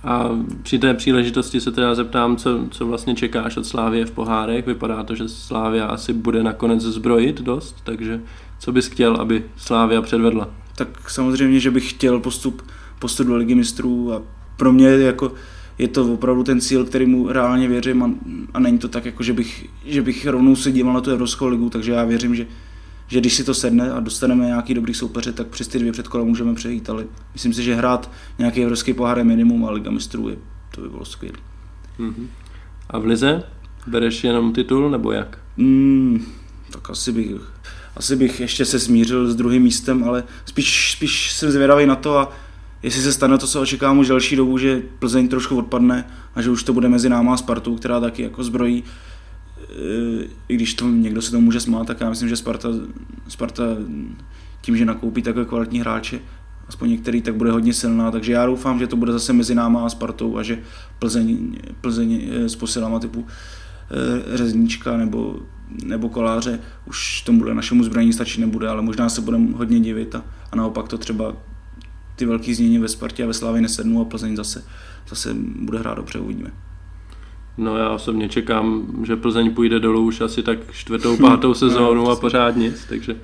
[0.05, 0.29] A
[0.63, 4.67] při té příležitosti se teda zeptám, co, co vlastně čekáš od Slávie v pohárech.
[4.67, 8.21] Vypadá to, že Slávia asi bude nakonec zbrojit dost, takže
[8.59, 10.51] co bys chtěl, aby Slávia předvedla?
[10.77, 12.63] Tak samozřejmě, že bych chtěl postup,
[12.99, 14.23] postup do ligy mistrů a
[14.57, 15.33] pro mě jako
[15.79, 18.11] je to opravdu ten cíl, který mu reálně věřím a,
[18.55, 21.47] a není to tak, jako že, bych, že bych rovnou se díval na tu Evropskou
[21.47, 22.47] ligu, takže já věřím, že,
[23.11, 26.25] že když si to sedne a dostaneme nějaký dobrý soupeře, tak přes ty dvě předkola
[26.25, 30.29] můžeme přejít, ale myslím si, že hrát nějaký evropský pohár je minimum a Liga mistrů
[30.29, 30.37] je,
[30.75, 31.39] to by bylo skvělé.
[31.99, 32.27] Mm-hmm.
[32.91, 33.43] A v Lize
[33.87, 35.39] bereš jenom titul nebo jak?
[35.57, 36.25] Mm,
[36.71, 37.31] tak asi bych,
[37.97, 42.19] asi bych ještě se smířil s druhým místem, ale spíš, spíš jsem zvědavý na to
[42.19, 42.33] a
[42.83, 46.51] jestli se stane to, co očekávám už delší dobu, že Plzeň trošku odpadne a že
[46.51, 48.85] už to bude mezi náma a Spartou, která taky jako zbrojí,
[50.49, 52.69] i když to někdo se tomu může smát, tak já myslím, že Sparta,
[53.29, 53.65] Sparta
[54.61, 56.21] tím, že nakoupí takové kvalitní hráče,
[56.69, 59.87] aspoň některý, tak bude hodně silná, takže já doufám, že to bude zase mezi náma
[59.87, 60.59] a Spartou a že
[60.99, 63.27] Plzeň, Plzeň e, s posilama typu
[63.91, 65.41] e, Řezníčka nebo,
[65.85, 70.15] nebo Koláře už tomu bude našemu zbraní stačit nebude, ale možná se budeme hodně divit
[70.15, 71.37] a, a naopak to třeba
[72.17, 74.65] ty velký změny ve Spartě a ve Slávě nesednou a Plzeň zase,
[75.09, 76.51] zase bude hrát dobře, uvidíme.
[77.61, 82.17] No já osobně čekám, že Plzeň půjde dolů už asi tak čtvrtou, pátou sezónu a
[82.17, 83.17] pořád nic, takže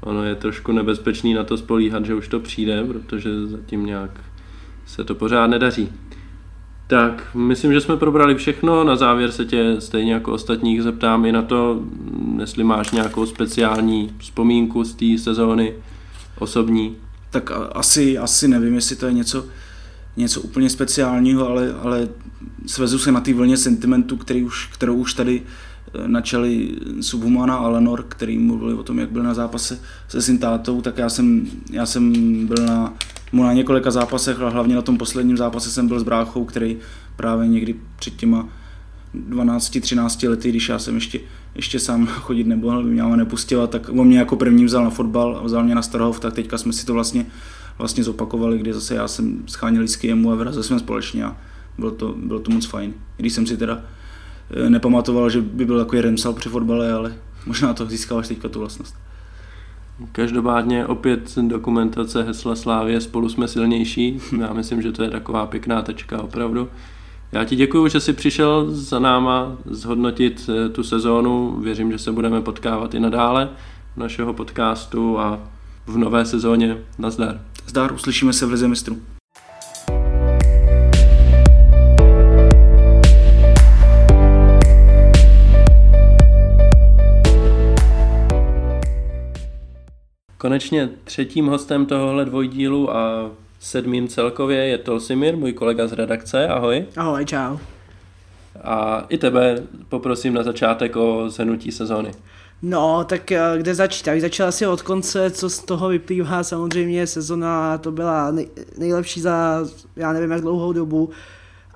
[0.00, 4.10] ono je trošku nebezpečný na to spolíhat, že už to přijde, protože zatím nějak
[4.86, 5.88] se to pořád nedaří.
[6.86, 8.84] Tak, myslím, že jsme probrali všechno.
[8.84, 11.82] Na závěr se tě stejně jako ostatních zeptám i na to,
[12.40, 15.74] jestli máš nějakou speciální vzpomínku z té sezóny
[16.38, 16.96] osobní
[17.34, 19.46] tak asi, asi nevím, jestli to je něco,
[20.16, 22.08] něco úplně speciálního, ale, ale
[22.66, 27.68] svezu se na té vlně sentimentu, který už, kterou už tady eh, načali Subhumana a
[27.68, 31.46] Lenor, který mluvili o tom, jak byl na zápase se svým tátou, tak já jsem,
[31.70, 32.12] já jsem
[32.46, 32.94] byl na,
[33.32, 36.76] na několika zápasech, ale hlavně na tom posledním zápase jsem byl s bráchou, který
[37.16, 38.48] právě někdy před těma
[39.30, 41.20] 12-13 lety, když já jsem ještě,
[41.54, 45.42] ještě sám chodit nemohl, mě nepustila, tak on mě jako první vzal na fotbal a
[45.42, 47.26] vzal mě na Starhov, tak teďka jsme si to vlastně,
[47.78, 51.36] vlastně zopakovali, kdy zase já jsem scháněl lísky jemu a vyrazili jsme společně a
[51.78, 52.94] bylo to, bylo to moc fajn.
[53.16, 53.82] Když jsem si teda
[54.50, 57.14] eh, nepamatoval, že by byl takový remsal při fotbale, ale
[57.46, 58.94] možná to získal až teďka tu vlastnost.
[60.12, 64.20] Každopádně opět dokumentace hesla Slávě spolu jsme silnější.
[64.40, 66.68] Já myslím, že to je taková pěkná tečka opravdu.
[67.32, 71.60] Já ti děkuji, že jsi přišel za náma zhodnotit eh, tu sezónu.
[71.60, 73.50] Věřím, že se budeme potkávat i nadále
[73.96, 75.40] našeho podcastu a
[75.86, 76.76] v nové sezóně.
[76.98, 77.40] Nazdar.
[77.66, 79.02] Zdar, uslyšíme se v Lize mistrů.
[90.38, 96.48] Konečně třetím hostem tohohle dvojdílu a sedmým celkově je Tolsimir, můj kolega z redakce.
[96.48, 96.84] Ahoj.
[96.96, 97.56] Ahoj, čau.
[98.64, 102.10] A i tebe poprosím na začátek o zhrnutí sezóny.
[102.66, 104.04] No, tak eh, kde začít?
[104.04, 108.48] Tak začal asi od konce, co z toho vyplývá samozřejmě sezona, to byla nej,
[108.78, 109.64] nejlepší za
[109.96, 111.10] já nevím jak dlouhou dobu.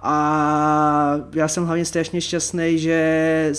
[0.03, 3.53] A já jsem hlavně strašně šťastný, že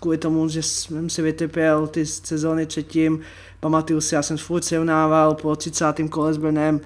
[0.00, 3.20] kvůli tomu, že jsem si vytypil ty sezóny předtím,
[3.60, 5.86] pamatuju si, já jsem furt srovnával po 30.
[6.10, 6.80] kole s Brnem,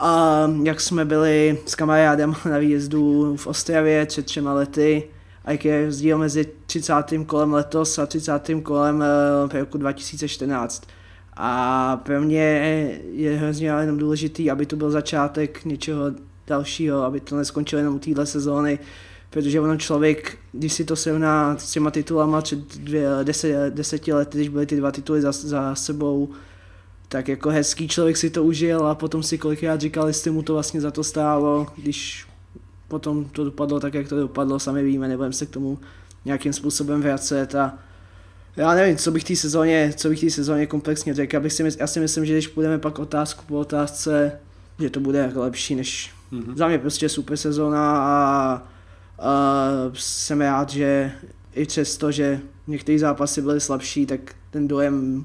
[0.00, 5.08] a jak jsme byli s kamarádem na výjezdu v Ostravě před třema lety,
[5.44, 6.94] a je rozdíl mezi 30.
[7.26, 8.32] kolem letos a 30.
[8.62, 9.04] kolem
[9.44, 10.82] uh, roku 2014.
[11.36, 12.42] A pro mě
[13.12, 16.04] je hrozně jenom důležitý, aby to byl začátek něčeho
[16.46, 18.78] dalšího, aby to neskončilo jenom u téhle sezóny,
[19.30, 24.38] protože ono člověk, když si to srovná s těma titulama před dvě, deset, deseti lety,
[24.38, 26.30] když byly ty dva tituly za, za sebou,
[27.08, 30.52] tak jako hezký člověk si to užil a potom si kolikrát říkal, jestli mu to
[30.52, 32.26] vlastně za to stálo, když
[32.92, 35.78] potom to dopadlo tak, jak to dopadlo, sami víme, nebudeme se k tomu
[36.24, 37.78] nějakým způsobem vracet a
[38.56, 41.36] já nevím, co bych té sezóně, co bych té sezóně komplexně řekl.
[41.36, 44.40] Já, bych si, já si myslím, že když půjdeme pak otázku po otázce,
[44.78, 46.54] že to bude jako lepší než mm-hmm.
[46.56, 48.62] za mě prostě super sezóna a,
[49.18, 51.12] a jsem rád, že
[51.54, 55.24] i přesto, že některé zápasy byly slabší, tak ten dojem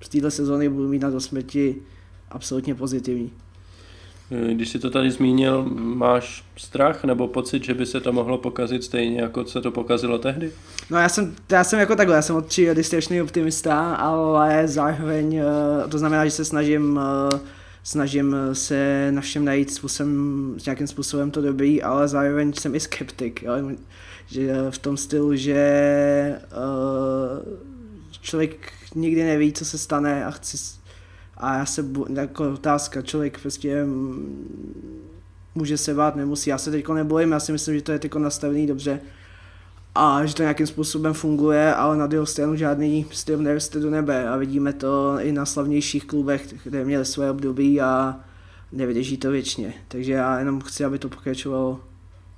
[0.00, 1.76] z téhle sezóny budu mít na to smrti
[2.30, 3.32] absolutně pozitivní.
[4.52, 8.84] Když si to tady zmínil, máš strach nebo pocit, že by se to mohlo pokazit
[8.84, 10.52] stejně, jako se to pokazilo tehdy?
[10.90, 15.88] No já jsem, já jsem jako takhle, já jsem od strašný optimista, ale zároveň eh,
[15.88, 17.38] to znamená, že se snažím eh,
[17.84, 23.42] snažím se na všem najít způsobem, nějakým způsobem to dobrý, ale zároveň jsem i skeptik,
[23.42, 23.52] jo?
[24.26, 26.38] že v tom stylu, že
[28.20, 30.56] člověk nikdy neví, co se stane a chci
[31.44, 35.00] a já se, jako otázka, člověk prostě mm,
[35.54, 36.50] může se bát, nemusí.
[36.50, 39.00] Já se teďko nebojím, já si myslím, že to je teďko nastavený dobře
[39.94, 44.28] a že to nějakým způsobem funguje, ale na druhou stranu žádný styl neroste do nebe
[44.28, 48.20] a vidíme to i na slavnějších klubech, kde měli své období a
[48.72, 49.74] nevydrží to věčně.
[49.88, 51.80] Takže já jenom chci, aby to pokračovalo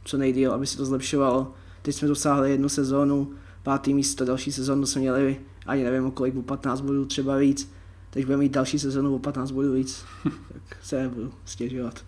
[0.07, 1.53] co nejdíl, aby se to zlepšovalo.
[1.83, 3.31] Teď jsme dosáhli jednu sezónu,
[3.63, 7.73] pátý místo, další sezónu jsme měli, ani nevím o kolik, o 15 bodů třeba víc.
[8.17, 10.05] Teď budeme mít další sezónu o 15 bodů víc,
[10.69, 12.05] tak se nebudu stěžovat.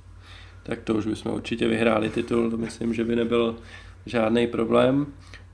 [0.62, 3.56] Tak to už bychom určitě vyhráli titul, to myslím, že by nebyl
[4.06, 5.06] žádný problém.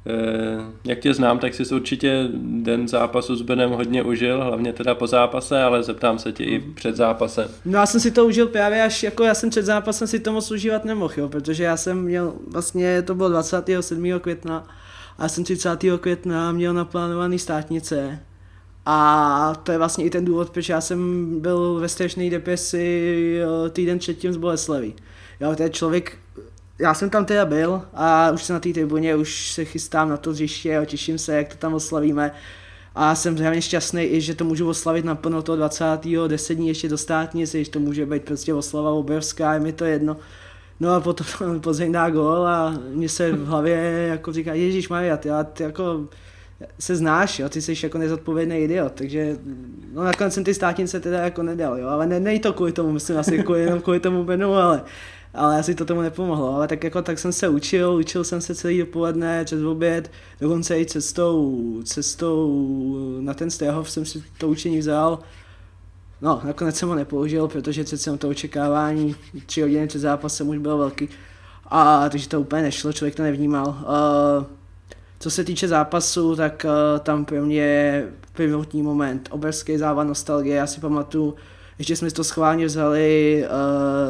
[0.07, 2.29] Eh, jak tě znám, tak jsi určitě
[2.63, 6.61] den zápasu s Benem hodně užil, hlavně teda po zápase, ale zeptám se tě i
[6.61, 7.49] před zápasem.
[7.65, 10.33] No já jsem si to užil právě až, jako já jsem před zápasem si to
[10.33, 14.21] moc užívat nemohl, jo, protože já jsem měl, vlastně to bylo 27.
[14.21, 14.67] května
[15.19, 15.79] a já jsem 30.
[16.01, 18.21] května měl naplánovaný státnice
[18.87, 23.71] a to je vlastně i ten důvod, proč já jsem byl ve strašné depresi eh,
[23.71, 24.95] týden předtím z Boleslaví.
[25.41, 26.19] Jo, to je člověk,
[26.79, 30.17] já jsem tam teda byl a už jsem na té tribuně, už se chystám na
[30.17, 32.33] to hřiště a těším se, jak to tam oslavíme.
[32.95, 35.85] A jsem hlavně šťastný i, že to můžu oslavit naplno toho 20.
[36.27, 39.85] 10 dní ještě do státnice, že to může být prostě oslava obrovská, je mi to
[39.85, 40.17] jedno.
[40.81, 41.27] No a potom
[41.61, 43.77] Plzeň dá gol a mě se v hlavě
[44.11, 45.29] jako říká, Ježíš Maria, ty
[45.63, 46.09] jako
[46.79, 49.37] se znáš, jo, ty jsi jako nezodpovědný idiot, takže
[49.93, 52.93] no nakonec jsem ty státnice teda jako nedal, jo, ale ne, nej to kvůli tomu,
[52.93, 54.83] myslím asi kvůli, jenom kvůli tomu Benu, ale
[55.35, 58.55] ale asi to tomu nepomohlo, ale tak jako tak jsem se učil, učil jsem se
[58.55, 64.79] celý dopoledne, přes oběd, dokonce i cestou, cestou na ten Stehov jsem si to učení
[64.79, 65.19] vzal,
[66.25, 70.79] No, nakonec jsem ho nepoužil, protože přece to očekávání tři hodiny před zápasem už bylo
[70.79, 71.09] velký.
[71.67, 73.67] A takže to úplně nešlo, člověk to nevnímal.
[73.69, 74.47] Uh,
[75.25, 78.05] co se týče zápasu, tak uh, tam pro mě
[78.37, 81.35] pivotní moment, obrovský závan nostalgie, já si pamatuju,
[81.79, 83.45] ještě jsme to schválně vzali,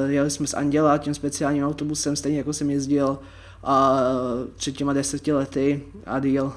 [0.04, 3.68] uh, jeli jsme z Anděla tím speciálním autobusem, stejně jako jsem jezdil uh,
[4.56, 6.52] před těma deseti lety a díl uh,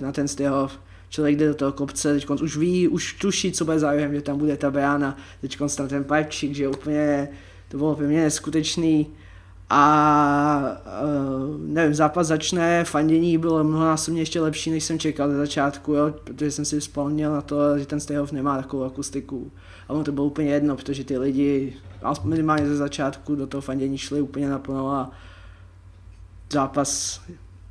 [0.00, 0.78] na ten Stehov.
[1.08, 4.38] Člověk jde do toho kopce, teď už ví, už tuší, co bude zájem, že tam
[4.38, 7.28] bude ta brána, teď tam ten pajčík, že úplně,
[7.68, 9.06] to bylo pro mě neskutečný.
[9.76, 15.92] A uh, nevím, zápas začne, fandění bylo mnohonásobně ještě lepší, než jsem čekal za začátku,
[15.92, 19.52] jo, protože jsem si vzpomněl na to, že ten Stehov nemá takovou akustiku.
[19.88, 21.76] A ono to bylo úplně jedno, protože ty lidi,
[22.24, 25.10] minimálně ze začátku do toho fandění šli úplně naplno a
[26.52, 27.20] zápas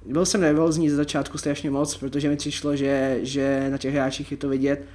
[0.05, 4.31] byl jsem nervózní ze začátku strašně moc, protože mi přišlo, že, že na těch hráčích
[4.31, 4.85] je to vidět,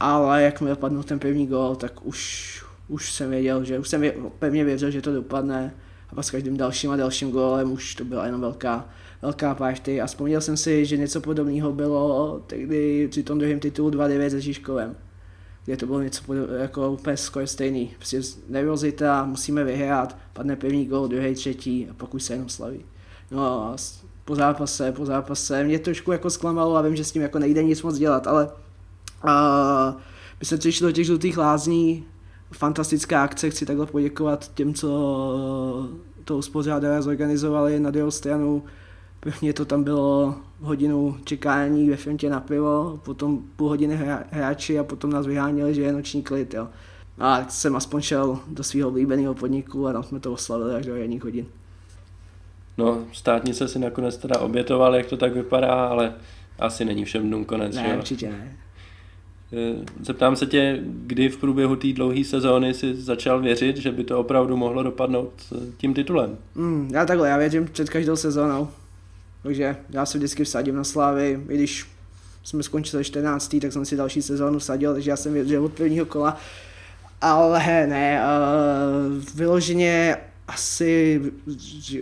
[0.00, 4.04] ale jak mi dopadnul ten první gol, tak už, už jsem věděl, že už jsem
[4.38, 5.74] pevně věřil, že to dopadne
[6.12, 8.88] a pak s každým dalším a dalším gólem už to byla jenom velká,
[9.22, 13.90] velká party a vzpomněl jsem si, že něco podobného bylo tehdy při tom druhém titulu
[13.90, 14.96] 2-9 se Žižkovem
[15.64, 17.90] kde to bylo něco jako úplně skoro stejný.
[17.96, 22.84] Prostě nervozita, musíme vyhrát, padne první gol, druhý, třetí a pak už se jenom slaví.
[23.30, 23.76] No a
[24.24, 27.62] po zápase, po zápase, mě trošku jako zklamalo a vím, že s tím jako nejde
[27.62, 28.50] nic moc dělat, ale
[29.24, 30.00] uh,
[30.40, 32.04] my jsme přišli do těch žlutých lázní,
[32.52, 34.88] fantastická akce, chci takhle poděkovat těm, co
[36.24, 38.64] to uspořádali a zorganizovali na druhou stranu.
[39.20, 44.78] Pro mě to tam bylo hodinu čekání ve frontě na pivo, potom půl hodiny hráči
[44.78, 46.54] a potom nás vyháněli, že je noční klid.
[46.54, 46.68] Jo.
[47.18, 50.96] A jsem aspoň šel do svého oblíbeného podniku a tam jsme to oslavili až do
[50.96, 51.46] jedných hodin.
[52.78, 56.12] No, státnice si nakonec teda obětoval, jak to tak vypadá, ale
[56.58, 57.76] asi není všem dnům konec.
[57.76, 57.96] Ne, že?
[57.96, 58.56] určitě ne.
[59.52, 64.04] Eh, zeptám se tě, kdy v průběhu té dlouhé sezóny si začal věřit, že by
[64.04, 66.38] to opravdu mohlo dopadnout eh, tím titulem?
[66.54, 68.68] Mm, já takhle, já věřím před každou sezónou.
[69.42, 71.86] Takže já se vždycky vsadím na Slávy, i když
[72.44, 73.56] jsme skončili 14.
[73.60, 76.36] tak jsem si další sezónu vsadil, takže já jsem věděl od prvního kola.
[77.20, 80.16] Ale ne, uh, vyloženě
[80.48, 81.20] asi,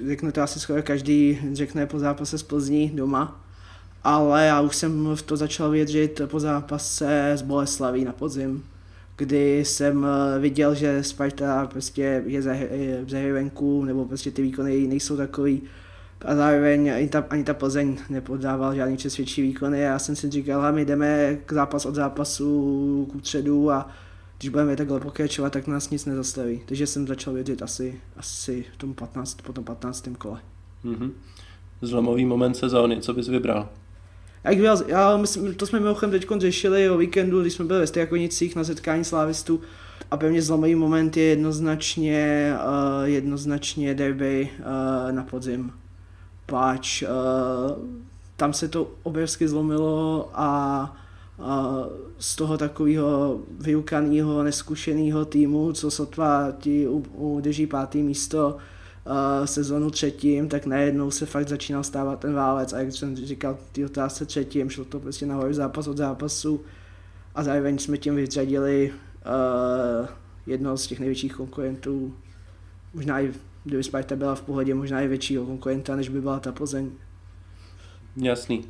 [0.07, 3.41] řekne to asi skoro každý, řekne po zápase z Plzní doma,
[4.09, 8.64] ale já už jsem v to začal věřit po zápase z Boleslaví na podzim,
[9.16, 12.53] kdy jsem eh, viděl, že Sparta prostě je ze
[13.18, 15.62] hry venku, nebo prostě ty výkony nejsou takový,
[16.24, 19.80] a zároveň ani ta, ani ta Plzeň nepodával žádný přesvědčivý výkony.
[19.80, 23.89] Já jsem si říkal, my jdeme k zápas od zápasu k předu a
[24.39, 26.62] když budeme takhle pokračovat, tak nás nic nezastaví.
[26.66, 30.09] Takže jsem začal vědět asi, asi v tom 15, po tom 15.
[30.18, 30.41] kole.
[30.85, 31.11] Mm-hmm.
[31.83, 33.68] Zlomový moment sezóny, co bys vybral?
[34.49, 37.86] Jak byl, já myslím, to jsme mimochodem teď řešili o víkendu, když jsme byli ve
[37.86, 39.61] Strakonicích na setkání slávistů
[40.11, 45.72] a pevně zlomový moment je jednoznačně, uh, jednoznačně derby uh, na podzim.
[46.46, 47.09] Páč, uh,
[48.36, 50.96] tam se to obrovsky zlomilo a
[51.38, 51.46] uh,
[52.18, 58.61] z toho takového vyukaného, neskušeného týmu, co sotva ti udrží pátý místo uh,
[59.45, 63.85] sezonu třetím, tak najednou se fakt začínal stávat ten válec a jak jsem říkal, ty
[63.85, 66.61] otázce třetím, šlo to prostě nahoru zápas od zápasu
[67.35, 70.09] a zároveň jsme tím vyřadili uh,
[70.47, 72.15] jedno z těch největších konkurentů,
[72.95, 73.33] možná i
[73.65, 76.91] kdyby Sparta byla v pohodě, možná i většího konkurenta, než by byla ta Plzeň.
[78.17, 78.65] Jasný.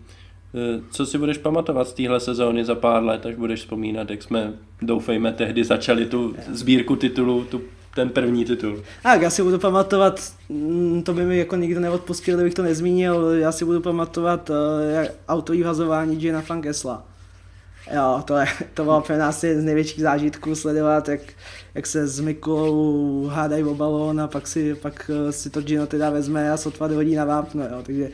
[0.55, 4.23] Eh, co si budeš pamatovat z téhle sezóny za pár let, až budeš vzpomínat, jak
[4.23, 7.63] jsme, doufejme, tehdy začali tu sbírku titulů, tu,
[7.95, 8.83] ten první titul?
[9.03, 13.31] Tak, já si budu pamatovat, mm, to by mi jako nikdo neodpustil, kdybych to nezmínil,
[13.31, 14.57] já si budu pamatovat uh,
[15.29, 17.05] autový vazování Gina Fankesla.
[17.95, 21.21] Jo, to, je, to bylo pro nás jeden z největších zážitků sledovat, jak,
[21.75, 25.87] jak se s Mikulou hádají o balón a pak si, pak eh, si to Gino
[25.87, 28.09] teda vezme a sotva dohodí na vápno, jo, takže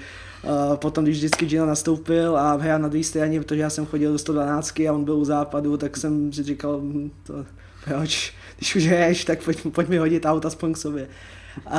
[0.45, 4.13] Uh, potom, když vždycky Gino nastoupil a hrál na druhé straně, protože já jsem chodil
[4.13, 7.47] do 112 a on byl u západu, tak jsem si říkal, hm, to,
[7.85, 11.09] proč, když už hraješ, tak pojď, pojď mi hodit auto aspoň k sobě.
[11.67, 11.73] Uh,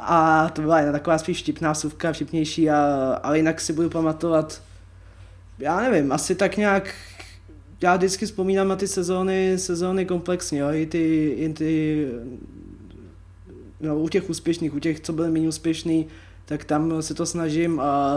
[0.00, 2.78] a to byla taková spíš vtipná vsuvka, vtipnější, a,
[3.22, 4.62] ale jinak si budu pamatovat,
[5.58, 6.94] já nevím, asi tak nějak,
[7.82, 12.06] já vždycky vzpomínám na ty sezóny, sezóny komplexně, jo, i ty, i ty
[13.80, 16.06] no, u těch úspěšných, u těch, co byly méně úspěšný,
[16.44, 18.14] tak tam se to snažím a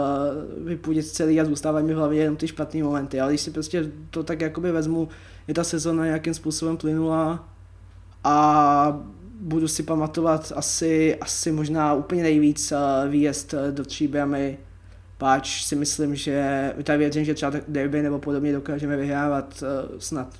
[0.64, 3.20] vypůjdět celý a zůstávají mi v hlavě jenom ty špatné momenty.
[3.20, 5.08] Ale když si prostě to tak jakoby vezmu,
[5.48, 7.48] je ta sezona nějakým způsobem plynula
[8.24, 9.04] a
[9.40, 12.72] budu si pamatovat asi, asi možná úplně nejvíc
[13.08, 14.58] výjezd do Tříbramy,
[15.18, 19.64] páč si myslím, že tady věřím, že třeba derby nebo podobně dokážeme vyhrávat
[19.98, 20.34] snad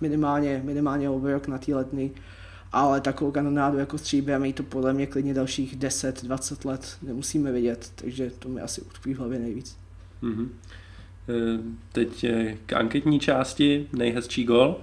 [0.00, 2.12] minimálně, minimálně o rok na té letní
[2.72, 8.30] ale takovou kanonádu jako stříběme to podle mě klidně dalších 10-20 let nemusíme vidět, takže
[8.38, 9.76] to mi asi utkví v hlavě nejvíc.
[10.22, 10.48] Mm-hmm.
[11.92, 12.26] Teď
[12.66, 14.80] k anketní části nejhezčí gol.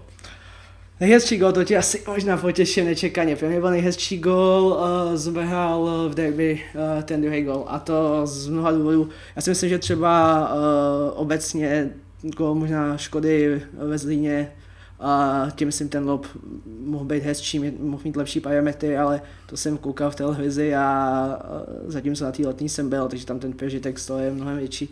[1.00, 3.36] Nejhezčí gol, to tě asi možná potěšil nečekaně.
[3.36, 8.22] Pro mě byl nejhezčí gol, uh, zbehal v derby uh, ten druhý gol a to
[8.28, 9.10] z mnoha důvodů.
[9.36, 10.60] Já si myslím, že třeba uh,
[11.14, 11.90] obecně
[12.38, 14.52] gol možná Škody ve Zlíně
[15.00, 16.28] a tím myslím ten lob
[16.80, 21.40] mohl být hezčí, mohl mít lepší parametry, ale to jsem koukal v televizi a
[21.86, 24.58] zatím se na té letní jsem byl, takže tam ten přežitek z toho je mnohem
[24.58, 24.90] větší.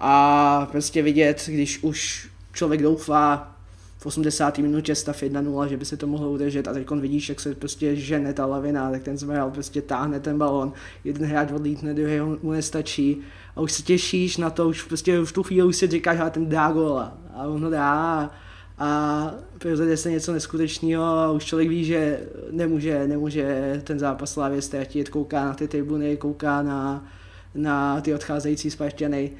[0.00, 3.57] A prostě vidět, když už člověk doufá
[3.98, 4.58] v 80.
[4.58, 6.68] minutě stav 1-0, že by se to mohlo udržet.
[6.68, 10.38] A teď vidíš, jak se prostě žene ta lavina, tak ten zmral prostě táhne ten
[10.38, 10.72] balon,
[11.04, 13.20] jeden hráč odlítne, druhý mu nestačí.
[13.56, 16.30] A už se těšíš na to, už prostě už tu chvíli už si říkáš, že
[16.30, 17.18] ten dá góla.
[17.34, 18.30] A on ho dá.
[18.78, 19.30] A
[19.64, 22.20] rozjede se něco neskutečného a už člověk ví, že
[22.50, 27.06] nemůže, nemůže ten zápas Slávě ztratit, kouká na ty tribuny, kouká na,
[27.54, 29.30] na ty odcházející Spartany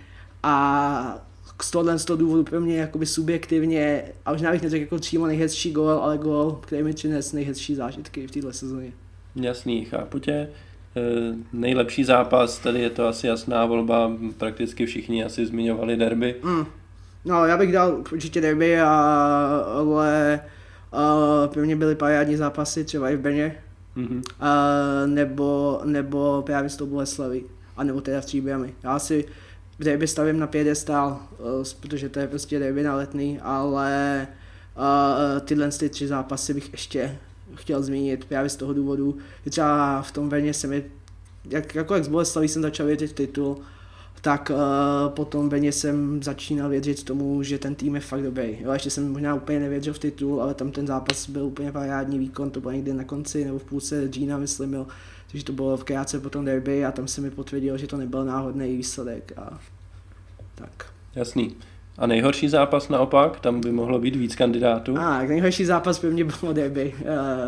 [0.43, 1.29] a
[1.63, 5.27] z tohohle z toho důvodu pro mě jakoby subjektivně, a už bych neřekl jako přímo
[5.27, 8.93] nejhezčí gol, ale gol, který mi přines nejhezčí zážitky v této sezóně.
[9.37, 10.33] Jasný, chápu tě.
[10.33, 10.49] E,
[11.53, 16.35] nejlepší zápas, tady je to asi jasná volba, prakticky všichni asi zmiňovali derby.
[16.43, 16.67] Mm.
[17.25, 18.89] No, já bych dal určitě derby, a,
[19.75, 20.41] ale
[20.93, 23.57] a, pro mě byly parádní zápasy třeba i v Brně,
[23.97, 24.23] mm-hmm.
[24.41, 24.67] a,
[25.07, 27.43] nebo, nebo právě s tou Boleslaví,
[27.77, 28.75] a nebo teda s Tříbrami.
[28.85, 29.25] Já si
[29.79, 31.21] v derby stavím na piedestal,
[31.81, 34.27] protože to je prostě derby na letný, ale
[34.77, 37.19] a, tyhle ty tři zápasy bych ještě
[37.55, 40.85] chtěl zmínit právě z toho důvodu, že třeba v tom Brně se mi,
[41.45, 43.59] jak, jako jak z Boleslaví jsem začal vědět titul,
[44.21, 48.59] tak uh, potom Beně jsem začínal věřit tomu, že ten tým je fakt dobrý.
[48.61, 52.19] Jo, ještě jsem možná úplně nevěřil v titul, ale tam ten zápas byl úplně parádní
[52.19, 54.87] výkon, to bylo někdy na konci nebo v půlce Gina, myslím, jo.
[55.31, 57.97] Takže to bylo v krátce po tom derby a tam se mi potvrdil, že to
[57.97, 59.59] nebyl náhodný výsledek a
[60.55, 60.87] tak.
[61.15, 61.57] Jasný.
[61.99, 64.99] A nejhorší zápas naopak, tam by mohlo být víc kandidátů?
[64.99, 67.07] A nejhorší zápas by mě bylo derby uh,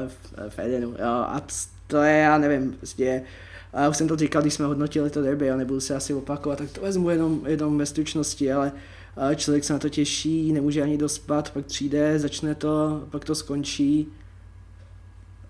[0.09, 0.95] v, v Edenu.
[1.05, 1.43] A
[1.87, 3.23] to je, já nevím, prostě
[3.73, 6.59] a už jsem to říkal, když jsme hodnotili to derby, a nebudu se asi opakovat,
[6.59, 8.73] tak to vezmu jenom, jenom ve stručnosti, ale
[9.37, 14.09] člověk se na to těší, nemůže ani dospat, pak přijde, začne to, pak to skončí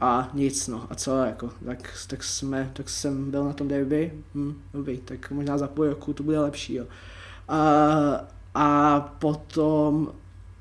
[0.01, 4.12] a nic, no, a co, jako, tak, tak, jsme, tak jsem byl na tom derby,
[4.34, 6.86] hm, dobrý, tak možná za půl roku to bude lepší, jo.
[7.48, 7.61] A,
[8.55, 10.12] a potom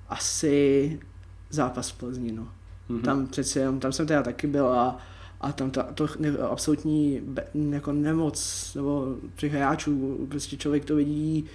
[0.10, 1.00] asi
[1.50, 2.48] zápas v Plzni, no.
[2.90, 3.02] Mm-hmm.
[3.02, 5.00] Tam přece jenom, tam jsem teda taky byl a
[5.42, 10.96] a tam ta, to ne, absolutní be, jako nemoc nebo těch hráčů, prostě člověk to
[10.96, 11.46] vidí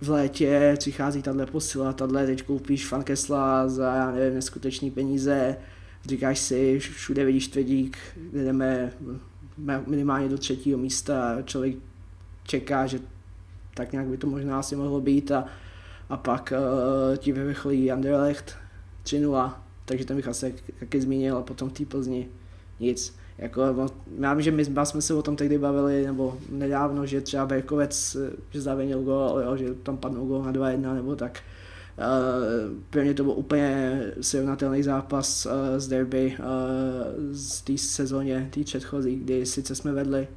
[0.00, 5.56] v létě, přichází tahle posila, tahle teď koupíš Fankesla za, já nevím, neskutečný peníze,
[6.04, 7.98] říkáš si, všude vidíš tvrdík,
[8.32, 8.92] jdeme
[9.86, 11.76] minimálně do třetího místa, člověk
[12.44, 13.00] čeká, že
[13.74, 15.44] tak nějak by to možná asi mohlo být a,
[16.08, 18.56] a pak uh, ti vyvrcholí Anderlecht
[19.02, 19.22] 3
[19.84, 22.28] takže tam bych asi taky zmínil a potom té Plzni
[22.80, 23.16] nic.
[23.38, 23.88] Jako,
[24.18, 28.16] já vím, že my jsme se o tom tehdy bavili, nebo nedávno, že třeba Berkovec,
[28.50, 31.40] že zavinil gol, jo, že tam padnul gol na 2-1 nebo tak.
[32.90, 36.44] Pro mě to byl úplně srovnatelný zápas uh, z derby uh,
[37.32, 40.28] z té sezóně, té předchozí, kdy sice jsme vedli,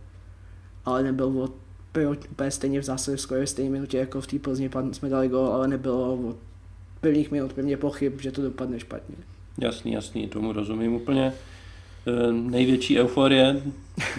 [0.86, 1.52] ale nebyl od
[2.32, 5.68] úplně stejně v zásadě skoro stejné minutě jako v té Plzni jsme dali gol, ale
[5.68, 6.36] nebylo od
[7.02, 9.16] prvních minut pro mě pochyb, že to dopadne špatně.
[9.58, 11.34] Jasný, jasný, tomu rozumím úplně.
[12.08, 13.62] E, největší euforie,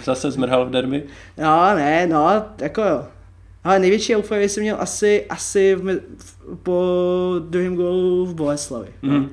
[0.05, 1.05] zase zmrhal v derby?
[1.39, 3.07] No, ne, no, jako jo.
[3.67, 6.85] Ale největší euforie jsem měl asi, asi v, v, po
[7.39, 8.89] druhém gólu v Boleslavi.
[9.03, 9.29] Mm.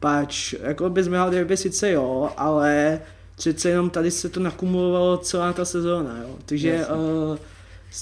[0.00, 3.00] Páč, jako by zmrhal derby sice jo, ale
[3.36, 6.28] přece jenom tady se to nakumulovalo celá ta sezóna, jo.
[6.46, 7.36] Takže uh,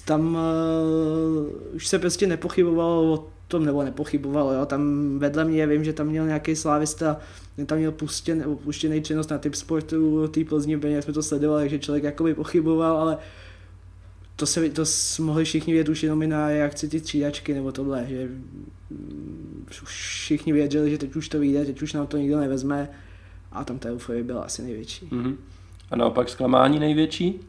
[0.04, 4.66] tam uh, už se prostě nepochybovalo o tom, nebo nepochybovalo, jo.
[4.66, 7.16] Tam vedle mě, vím, že tam měl nějaký slávista,
[7.66, 11.78] tam měl pustěn, nebo puštěný činnost na typ sportu té Plzni, jsme to sledovali, takže
[11.78, 13.18] člověk jakoby pochyboval, ale
[14.36, 14.84] to se to
[15.20, 18.28] mohli všichni vědět už jenom na reakci ty třídačky nebo tohle, že
[19.84, 22.88] všichni věděli, že teď už to vyjde, teď už nám to nikdo nevezme
[23.52, 25.06] a tam ta euforie byla asi největší.
[25.06, 25.36] Mm-hmm.
[25.90, 27.40] A naopak zklamání největší?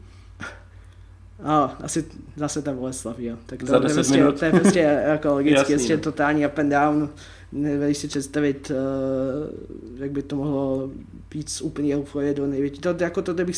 [1.44, 2.04] No, asi
[2.36, 3.36] zase ta Boleslav, jo.
[3.46, 4.38] Tak to, Za 10 prostě, minut.
[4.38, 4.78] to je prostě
[5.08, 6.02] jako logicky, ještě no.
[6.02, 7.08] totální up and down.
[7.52, 10.90] Nevěděli si představit, uh, jak by to mohlo
[11.30, 12.80] být z úplně euforie do největší.
[12.80, 13.56] To, jako to, kdybych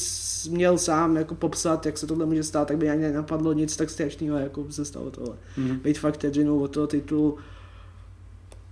[0.50, 3.90] měl sám jako popsat, jak se tohle může stát, tak by ani nenapadlo nic tak
[3.90, 5.36] strašného, jako se stalo tohle.
[5.58, 5.80] Mm-hmm.
[5.80, 7.38] Být fakt vteřinu od toho titulu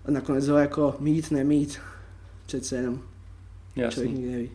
[0.04, 1.78] a nakonec ho jako mít, nemít.
[2.46, 3.00] Přece jenom.
[3.76, 3.94] Jasný.
[3.94, 4.50] Člověk nikdy neví.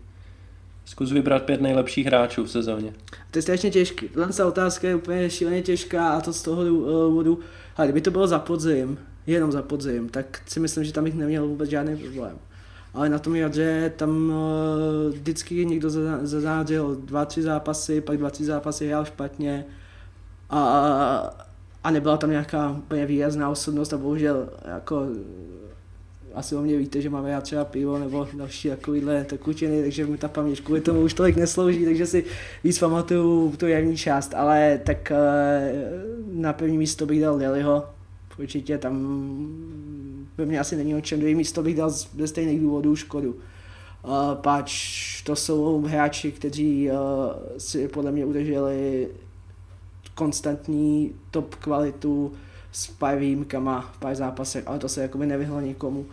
[0.85, 2.93] Zkus vybrat pět nejlepších hráčů v sezóně.
[3.31, 4.07] To je strašně těžké.
[4.07, 7.39] Tato otázka je úplně šíleně těžká a to z toho důvodu,
[7.77, 8.97] ale kdyby to bylo za podzim,
[9.27, 12.37] jenom za podzim, tak si myslím, že tam bych neměl vůbec žádný problém.
[12.93, 15.89] Ale na tom že tam uh, vždycky někdo
[16.21, 19.65] zazářil dva, tři zápasy, pak dva, tři zápasy hrál špatně
[20.49, 21.33] a,
[21.83, 25.07] a nebyla tam nějaká úplně výrazná osobnost a bohužel jako
[26.33, 30.17] asi o mě víte, že máme já třeba pivo nebo další takovýhle tekutiny, takže mi
[30.17, 32.23] ta paměť kvůli tomu už tolik neslouží, takže si
[32.63, 35.73] víc pamatuju tu javní část, ale tak eh,
[36.31, 37.85] na první místo bych dal Deliho,
[38.41, 38.95] určitě tam
[40.37, 43.35] ve mně asi není o čem, druhý místo bych dal ze stejných důvodů Škodu.
[44.03, 46.97] Uh, páč to jsou hráči, kteří uh,
[47.57, 49.07] si podle mě udrželi
[50.15, 52.33] konstantní top kvalitu
[52.71, 56.05] s pár výjimkama v pár zápasech, ale to se jakoby nevyhlo nikomu.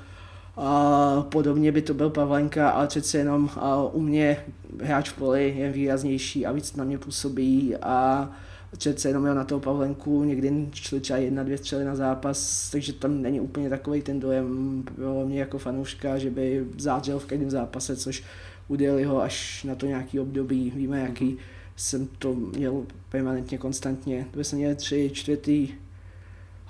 [0.56, 4.44] A podobně by to byl Pavlenka, ale přece jenom a u mě
[4.82, 8.30] hráč v poli je výraznější a víc na mě působí a
[8.76, 12.92] přece jenom měl na toho Pavlenku někdy šli třeba jedna, dvě střely na zápas, takže
[12.92, 14.82] tam není úplně takový ten dojem.
[14.94, 18.22] Pro mě jako fanouška, že by zářil v každém zápase, což
[18.68, 21.36] udělali ho až na to nějaký období, víme jaký,
[21.76, 25.68] jsem to měl permanentně, konstantně, to jsme měli tři, čtvrtý,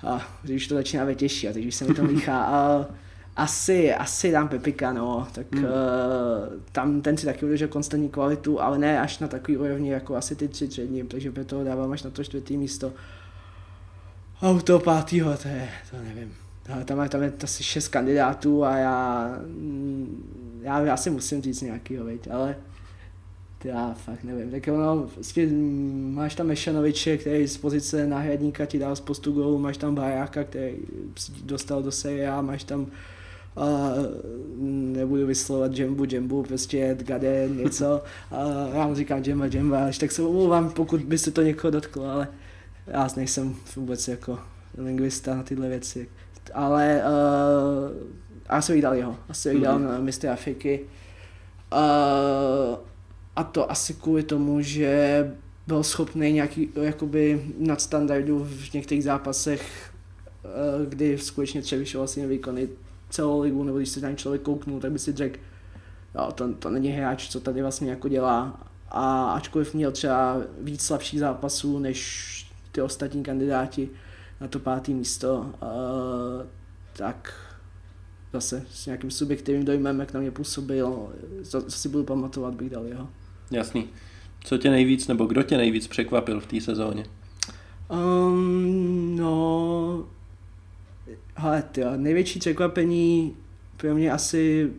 [0.02, 2.44] a když to začíná být těžší, a teď už se mi to míchá.
[2.44, 2.86] A
[3.38, 5.64] asi, asi dám Pepika, no, tak hmm.
[5.64, 5.70] uh,
[6.72, 10.36] tam ten si taky udržel konstantní kvalitu, ale ne až na takový úrovni jako asi
[10.36, 12.92] ty tři přední, takže proto ho dávám až na to čtvrtý místo.
[14.40, 16.34] A u toho pátýho, to je, to nevím.
[16.84, 19.30] Tam je, tam je asi šest kandidátů a já,
[20.62, 22.56] já, já si musím říct nějakýho, veď, ale
[23.64, 24.50] já fakt nevím.
[24.50, 25.48] Tak ono, prostě
[26.10, 30.74] máš tam Mešanoviče, který z pozice náhradníka ti dal spoustu gólů, máš tam Bajáka, který
[31.44, 32.86] dostal do série a máš tam
[33.58, 33.92] a
[34.92, 38.02] nebudu vyslovovat Jembu, Jembu, prostě Gade, něco.
[38.30, 41.70] A já mu říkám Jemba, Jemba, až tak se omlouvám, pokud by se to někoho
[41.70, 42.28] dotklo, ale
[42.86, 44.38] já nejsem vůbec jako
[44.78, 46.08] lingvista na tyhle věci.
[46.54, 48.08] Ale uh,
[48.50, 49.88] já jsem jí dal jeho, asi jí dal mm-hmm.
[49.88, 50.80] na mistry Afriky.
[51.72, 52.78] Uh,
[53.36, 55.32] a to asi kvůli tomu, že
[55.66, 59.90] byl schopný nějaký jakoby nadstandardu v některých zápasech,
[60.88, 62.68] kdy skutečně převyšoval si výkony
[63.10, 65.40] celou ligu, nebo když se na člověk kouknul, tak by si řekl,
[66.14, 68.60] jo, to, to není hráč, co tady vlastně jako dělá.
[68.88, 72.28] A ačkoliv měl třeba víc slabších zápasů než
[72.72, 73.90] ty ostatní kandidáti
[74.40, 76.46] na to pátý místo, uh,
[76.92, 77.34] tak
[78.32, 81.08] zase s nějakým subjektivním dojmem, jak na mě působil,
[81.42, 83.08] co si budu pamatovat, bych dal jeho.
[83.50, 83.88] Jasný.
[84.44, 87.04] Co tě nejvíc, nebo kdo tě nejvíc překvapil v té sezóně?
[87.90, 90.06] Um, no,
[91.36, 93.36] ale tyjo, největší překvapení
[93.76, 94.70] pro mě asi,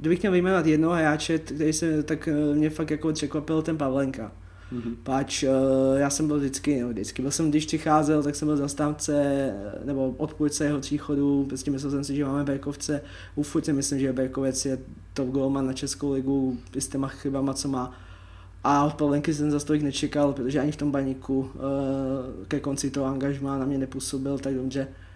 [0.00, 4.32] kdybych měl vyjmenovat jednoho hráče, který se, tak eh, mě fakt jako překvapil ten Pavlenka.
[4.72, 4.96] Mm-hmm.
[5.02, 5.48] Páč, eh,
[5.96, 9.84] já jsem byl vždycky, no vždycky, byl jsem, když přicházel, tak jsem byl zastávce eh,
[9.84, 13.02] nebo odpůjce jeho příchodu, prostě myslel jsem si, že máme Berkovce,
[13.34, 14.78] u si myslím, že Berkovec je
[15.14, 17.92] top golman na Českou ligu, s těma chybama, co má.
[18.64, 21.50] A od Pavlenky jsem za tolik nečekal, protože ani v tom baníku
[22.48, 25.11] ke konci toho angažma na mě nepůsobil tak dobře Uh,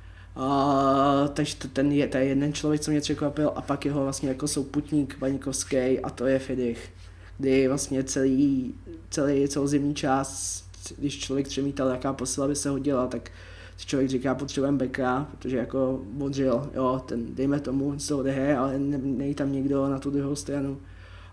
[1.34, 4.48] takže to, ten je, je jeden člověk, co mě překvapil a pak jeho vlastně jako
[4.48, 6.90] souputník Baníkovský a to je Fidich,
[7.38, 8.74] kdy vlastně celý,
[9.10, 10.64] celý celou zimní část,
[10.98, 13.30] když člověk přemítal, jaká posila by se hodila, tak
[13.76, 18.78] si člověk říká, potřebujeme beka, protože jako bodřil, jo, ten, dejme tomu, co odehraje, ale
[18.78, 20.78] ne, tam někdo na tu druhou stranu.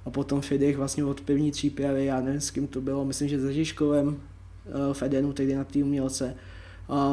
[0.06, 3.42] A potom Fidech vlastně od první přípravy, já nevím s kým to bylo, myslím, že
[3.42, 4.14] se Žižkovem uh,
[4.94, 6.53] v Edenu, tehdy na té umělce, uh,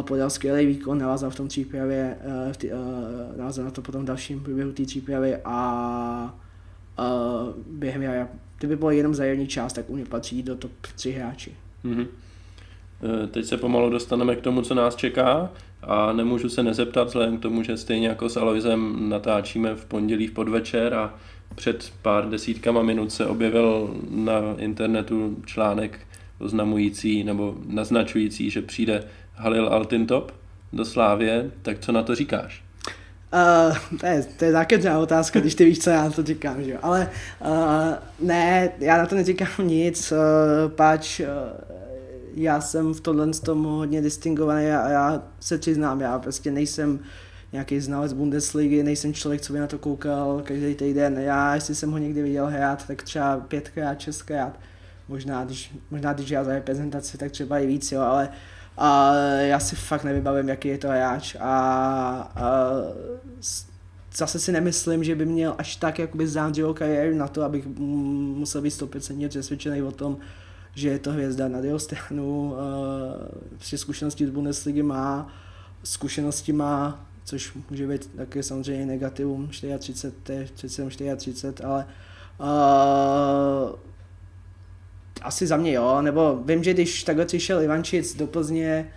[0.03, 2.17] podal skvělý výkon, navázal v tom přípravě,
[2.47, 2.79] uh, tý, uh,
[3.37, 6.35] navázal na to potom v dalším průběhu té přípravy a
[6.99, 7.05] uh,
[7.67, 11.55] během já, kdyby bylo jenom za část, tak u mě patří do top 3 hráči.
[11.85, 12.07] Mm-hmm.
[13.31, 15.51] Teď se pomalu dostaneme k tomu, co nás čeká
[15.83, 20.27] a nemůžu se nezeptat, vzhledem k tomu, že stejně jako s Aloisem natáčíme v pondělí
[20.27, 21.15] v podvečer a
[21.55, 26.01] před pár desítkama minut se objevil na internetu článek
[26.39, 29.05] oznamující nebo naznačující, že přijde
[29.35, 30.33] Halil Altintop
[30.73, 32.65] do Slávě, tak co na to říkáš?
[33.33, 36.65] Uh, to, je, to je základná otázka, když ty víš, co já na to říkám,
[36.65, 36.79] že jo.
[36.83, 37.11] Ale
[37.41, 40.19] uh, ne, já na to neříkám nic, uh,
[40.71, 41.27] páč uh,
[42.35, 47.01] já jsem v tohle tomu hodně distingovaný a já se přiznám, já prostě nejsem
[47.53, 51.19] nějaký znalec Bundesligy, nejsem člověk, co by na to koukal každý týden.
[51.19, 54.59] Já, jestli jsem ho někdy viděl hrát, tak třeba pětkrát, šestkrát.
[55.09, 58.29] Možná, když, možná když já za reprezentaci, tak třeba i víc, jo, ale
[58.81, 61.51] a já si fakt nevybavím, jaký je to hráč a,
[62.37, 62.71] a
[64.17, 68.63] zase si nemyslím, že by měl až tak jakoby zádřivou kariéru na to, abych musel
[68.63, 70.17] být 100% přesvědčený o tom,
[70.75, 71.49] že je to hvězda.
[71.49, 72.55] Na druhou stranu
[73.59, 75.33] při zkušenosti z Bundesligy má,
[75.85, 80.15] zkušenosti má, což může být taky samozřejmě negativum 34,
[80.55, 81.87] 37, 34, ale
[82.39, 83.90] uh,
[85.23, 88.91] asi za mě jo, nebo vím, že když takhle přišel Ivančic do Plzně,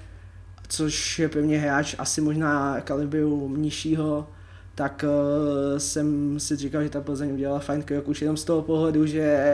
[0.68, 4.28] což je mě hráč asi možná kalibru nižšího,
[4.76, 8.62] tak uh, jsem si říkal, že ta Plzeň udělala fajn krok už jenom z toho
[8.62, 9.54] pohledu, že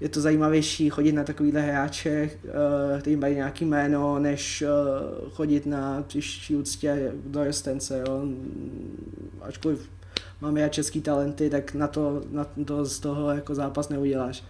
[0.00, 5.66] je to zajímavější chodit na takovýhle hráče, uh, který mají nějaký jméno, než uh, chodit
[5.66, 8.22] na příští úctě do Rostence, jo.
[9.40, 9.90] Ačkoliv
[10.40, 14.44] máme já český talenty, tak na to, na to z toho jako zápas neuděláš.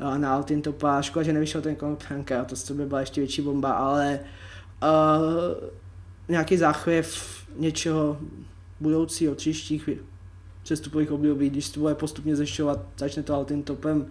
[0.00, 3.42] Jo, na Altin Topa, škoda, že nevyšel ten Konopranka, to, to by byla ještě větší
[3.42, 4.20] bomba, ale
[4.82, 5.68] uh,
[6.28, 8.18] nějaký záchvěv něčeho
[8.80, 9.88] budoucího, příštích
[10.62, 14.06] přestupových období, když to bude postupně zešťovat, začne to Altin Topem,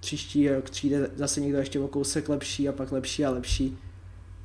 [0.00, 3.78] příští rok přijde zase někdo ještě o kousek lepší a pak lepší a lepší.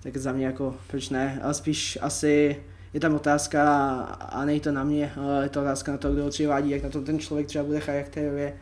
[0.03, 2.63] Tak za mě jako, proč ne, ale spíš asi
[2.93, 5.13] je tam otázka a nej to na mě,
[5.43, 7.79] je to otázka na to, kdo ho přivádí, jak na to ten člověk třeba bude
[7.79, 8.53] charakterově,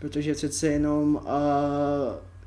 [0.00, 1.22] protože přece jenom, uh,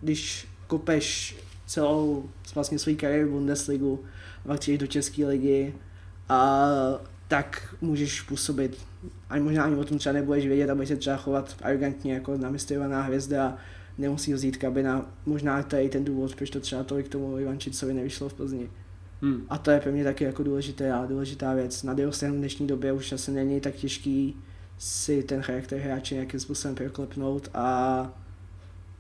[0.01, 4.04] když kopeš celou vlastně svou kariéru v Bundesligu
[4.45, 5.74] a pak do České ligy,
[6.30, 6.36] uh,
[7.28, 8.78] tak můžeš působit,
[9.30, 13.01] ani možná ani o tom třeba nebudeš vědět, aby se třeba chovat arrogantně jako namistovaná
[13.01, 13.58] hvězda
[13.97, 15.14] nemusí ho vzít kabina.
[15.26, 18.70] Možná to je i ten důvod, proč to třeba tolik tomu Ivančicovi nevyšlo v Plzni.
[19.22, 19.45] Hmm.
[19.49, 21.84] A to je pro mě taky jako důležité a důležitá věc.
[21.84, 24.36] Na stranu v dnešní době už asi není tak těžký
[24.78, 28.12] si ten charakter hráče nějakým způsobem proklepnout a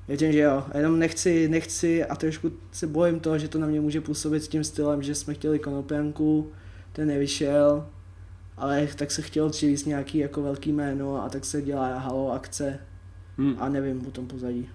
[0.07, 3.81] věřím, že jo, jenom nechci, nechci a trošku se bojím toho, že to na mě
[3.81, 6.51] může působit s tím stylem, že jsme chtěli konopenku,
[6.93, 7.87] ten nevyšel,
[8.57, 12.79] ale tak se chtěl přivést nějaký jako velký jméno a tak se dělá halo akce
[13.37, 13.55] hmm.
[13.59, 14.69] a nevím o tom pozadí.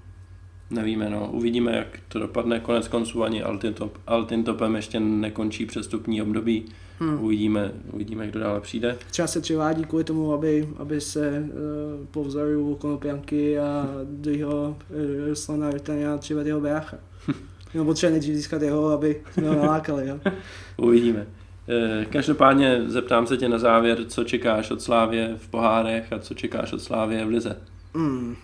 [0.70, 1.30] Nevíme, no.
[1.32, 2.60] Uvidíme, jak to dopadne.
[2.60, 6.64] Konec konců ani Altintop, Altintopem ještě nekončí přestupní období.
[6.98, 7.24] Hmm.
[7.24, 8.96] Uvidíme, uvidíme, kdo dále přijde.
[9.10, 15.28] Třeba se přivádí kvůli tomu, aby, aby se uh, po vzoru Konopianky a druhého uh,
[15.28, 16.96] Ruslana Rytania třeba jeho brácha.
[17.74, 20.08] No potřeba nejdřív získat jeho, aby jsme ho nalákali.
[20.08, 20.20] Jo?
[20.76, 21.26] Uvidíme.
[21.68, 26.34] Eh, každopádně zeptám se tě na závěr, co čekáš od Slávě v pohárech a co
[26.34, 27.56] čekáš od Slávě v Lize?
[27.94, 28.36] Hmm,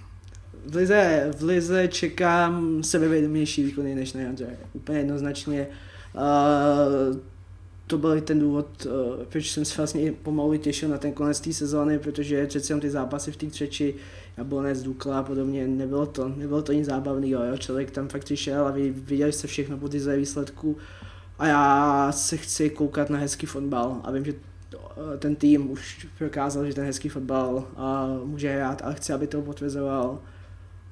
[0.66, 4.46] v Lize, v Lize čekám sebevědomější výkony než na Jandře.
[4.72, 5.66] Úplně jednoznačně.
[6.14, 7.16] Uh,
[7.86, 11.52] to byl ten důvod, uh, proč jsem se vlastně pomalu těšil na ten konec té
[11.52, 13.94] sezóny, protože přece jenom ty zápasy v té třeči,
[14.36, 17.56] Jablonec, Dukla a podobně, nebylo to, nebylo to nic zábavného, jo?
[17.56, 20.76] člověk tam fakt přišel a viděli se všechno po ty výsledku
[21.38, 24.34] a já se chci koukat na hezký fotbal a vím, že
[25.18, 27.68] ten tým už prokázal, že ten hezký fotbal
[28.24, 30.18] může hrát, ale chci, aby to potvrzoval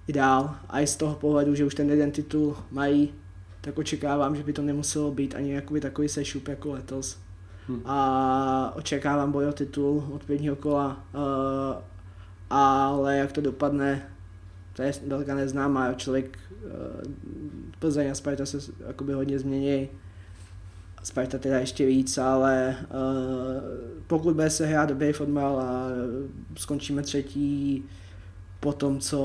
[0.07, 0.55] i dál.
[0.69, 3.15] A i z toho pohledu, že už ten jeden titul mají,
[3.63, 7.19] tak očekávám, že by to nemuselo být ani jakoby takový sešup jako letos.
[7.69, 7.83] Hmm.
[7.85, 11.83] A očekávám boj o titul od prvního kola, uh,
[12.51, 14.03] ale jak to dopadne,
[14.73, 15.95] to je daleka neznámá.
[15.95, 16.71] Člověk uh,
[17.79, 19.89] Plzeň a Sparta se jakoby hodně změní.
[21.03, 23.63] Sparta teda ještě víc, ale uh,
[24.07, 25.87] pokud bude se hrát dobrý fotbal a
[26.57, 27.85] skončíme třetí
[28.63, 29.19] po tom, co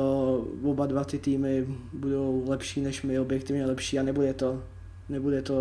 [0.63, 4.63] oba dva ty týmy budou lepší než my, objektivně lepší a nebude to,
[5.09, 5.55] nebude to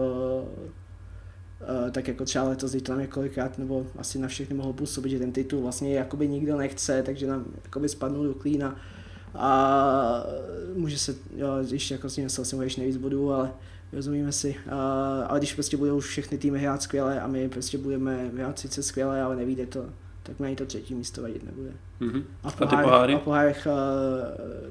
[1.60, 5.10] uh, tak jako třeba letos, když to tam několikrát, nebo asi na všechny mohlo působit,
[5.10, 8.76] že ten titul vlastně jakoby nikdo nechce, takže nám jakoby spadnou do klína
[9.34, 10.24] a
[10.74, 13.52] může se, jo, ještě jako s ním si můžeš nejvíc bodů, ale
[13.92, 14.56] rozumíme si.
[14.66, 14.72] Uh,
[15.26, 19.22] ale když prostě budou všechny týmy hrát skvěle a my prostě budeme hrát sice skvěle,
[19.22, 19.86] ale nevíde to,
[20.26, 21.70] tak mi ani to třetí místo vadit nebude.
[22.00, 22.22] Mm-hmm.
[22.42, 23.14] A, v pohárech, a ty poháry?
[23.14, 24.70] A pohárech uh,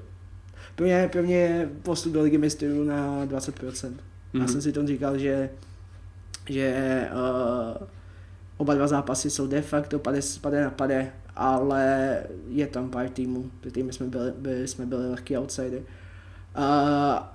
[0.75, 3.51] pro, mě, pro mě je postup do ligy mistrů na 20%.
[3.51, 3.91] Mm-hmm.
[4.33, 4.47] Já mhm.
[4.47, 5.49] jsem si to říkal, že,
[6.49, 7.87] že uh,
[8.57, 13.51] oba dva zápasy jsou de facto pade, pade na pade, ale je tam pár týmů,
[13.71, 15.79] týmy jsme byli, byli, jsme byli lehký outsider.
[15.79, 15.85] Uh,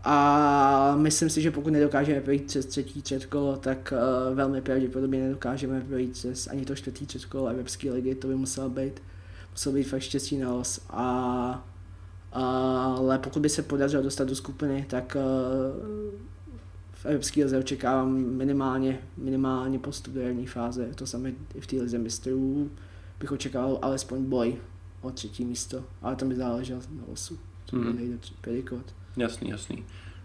[0.04, 5.80] a myslím si, že pokud nedokážeme projít přes třetí třetkolo, tak uh, velmi pravděpodobně nedokážeme
[5.80, 9.02] projít přes ani to čtvrtý třetkolo Evropské ligy, to by muselo být,
[9.50, 10.80] muselo být fakt štěstí na los.
[10.90, 11.68] A,
[12.36, 16.20] uh, ale pokud by se podařilo dostat do skupiny, tak uh,
[16.92, 21.76] v Evropské lize očekávám minimálně, minimálně postup do jedné fáze, to samé i v té
[21.76, 22.70] lize mistrů
[23.20, 24.56] bych očekával alespoň boj
[25.00, 27.96] o třetí místo, ale to mi záleželo na losu, co mm.
[27.96, 28.99] nejde predikovat.
[29.16, 29.84] Jasný, jasný.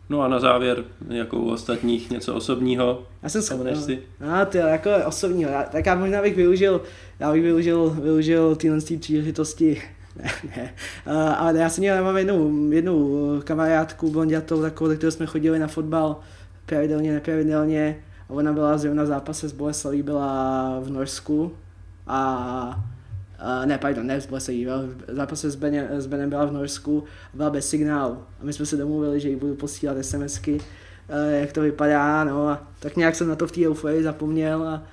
[0.09, 3.03] No a na závěr, jako u ostatních, něco osobního.
[3.23, 3.75] Já jsem schopný.
[3.75, 3.99] si.
[4.31, 5.51] A ty, jako osobního.
[5.51, 6.81] Já, tak já možná bych využil,
[7.19, 9.81] já bych využil, využil tyhle příležitosti
[10.15, 10.73] ne, ne.
[11.07, 15.59] Uh, ale já jsem měl, já mám jednu, jednu kamarádku blondětou, takovou, kterou jsme chodili
[15.59, 16.19] na fotbal
[16.65, 18.03] pravidelně, nepravidelně.
[18.29, 21.51] A ona byla zrovna zápase s Boleslaví, byla v Norsku
[22.07, 22.83] a
[23.41, 24.67] Uh, ne, pardon, ne z Boleslaví,
[25.07, 28.17] zápase s, Benem, s Benem byla v Norsku, byla bez signálu.
[28.41, 30.59] A my jsme se domluvili, že jí budu posílat SMSky, uh,
[31.39, 34.83] jak to vypadá, no a tak nějak jsem na to v té euforii zapomněl a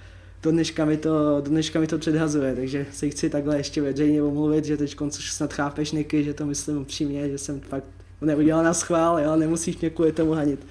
[0.43, 4.23] do dneška, mi to, do dneška mi to předhazuje, takže se chci takhle ještě veřejně
[4.23, 7.85] omluvit, že teď což snad chápeš Niky, že to myslím upřímně, že jsem fakt
[8.21, 10.67] neudělal na schvál, jo, nemusíš mě kvůli tomu hanit.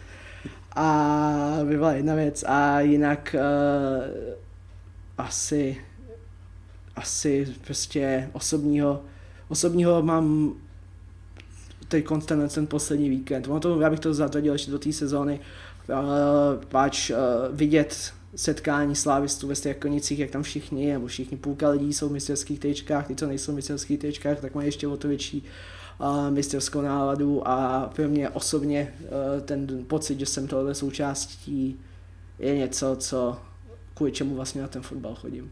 [0.75, 4.33] A byla jedna věc a jinak uh,
[5.17, 5.77] asi
[7.01, 9.01] asi prostě osobního,
[9.49, 10.53] osobního mám
[11.87, 13.47] teď ten, ten poslední víkend.
[13.47, 15.39] Ono to, já bych to zatradil ještě do té sezóny,
[15.89, 17.17] uh, páč uh,
[17.51, 22.59] vidět setkání slávistů ve Strakonicích, jak tam všichni, nebo všichni půlka lidí jsou v mistrovských
[22.59, 25.43] tečkách, ty, co nejsou v mistrovských tečkách, tak mají ještě o to větší
[25.99, 31.79] uh, mistrovskou náladu a pro mě osobně uh, ten pocit, že jsem tohle součástí,
[32.39, 33.37] je něco, co
[33.93, 35.51] kvůli čemu vlastně na ten fotbal chodím.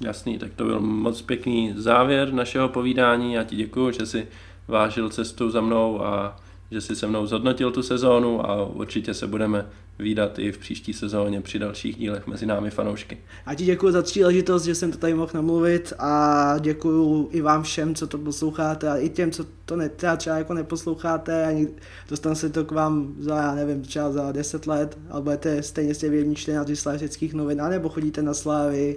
[0.00, 3.32] Jasný, tak to byl moc pěkný závěr našeho povídání.
[3.32, 4.28] Já ti děkuji, že jsi
[4.68, 6.36] vážil cestu za mnou a
[6.70, 9.66] že jsi se mnou zhodnotil tu sezónu a určitě se budeme
[9.98, 13.18] výdat i v příští sezóně při dalších dílech mezi námi fanoušky.
[13.46, 17.62] A ti děkuji za příležitost, že jsem to tady mohl namluvit a děkuji i vám
[17.62, 21.66] všem, co to posloucháte a i těm, co to ne, třeba, třeba jako neposloucháte a
[22.08, 25.94] dostanu se to k vám za, já nevím, třeba za 10 let, ale budete stejně
[25.94, 28.96] jste věrní čtenáři slavických novin, nebo chodíte na slávy,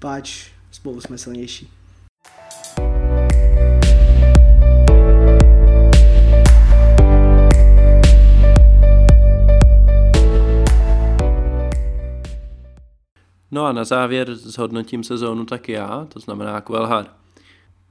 [0.00, 1.70] páč spolu jsme silnější.
[13.50, 17.06] No a na závěr zhodnotím sezónu taky já, to znamená Kvelhar.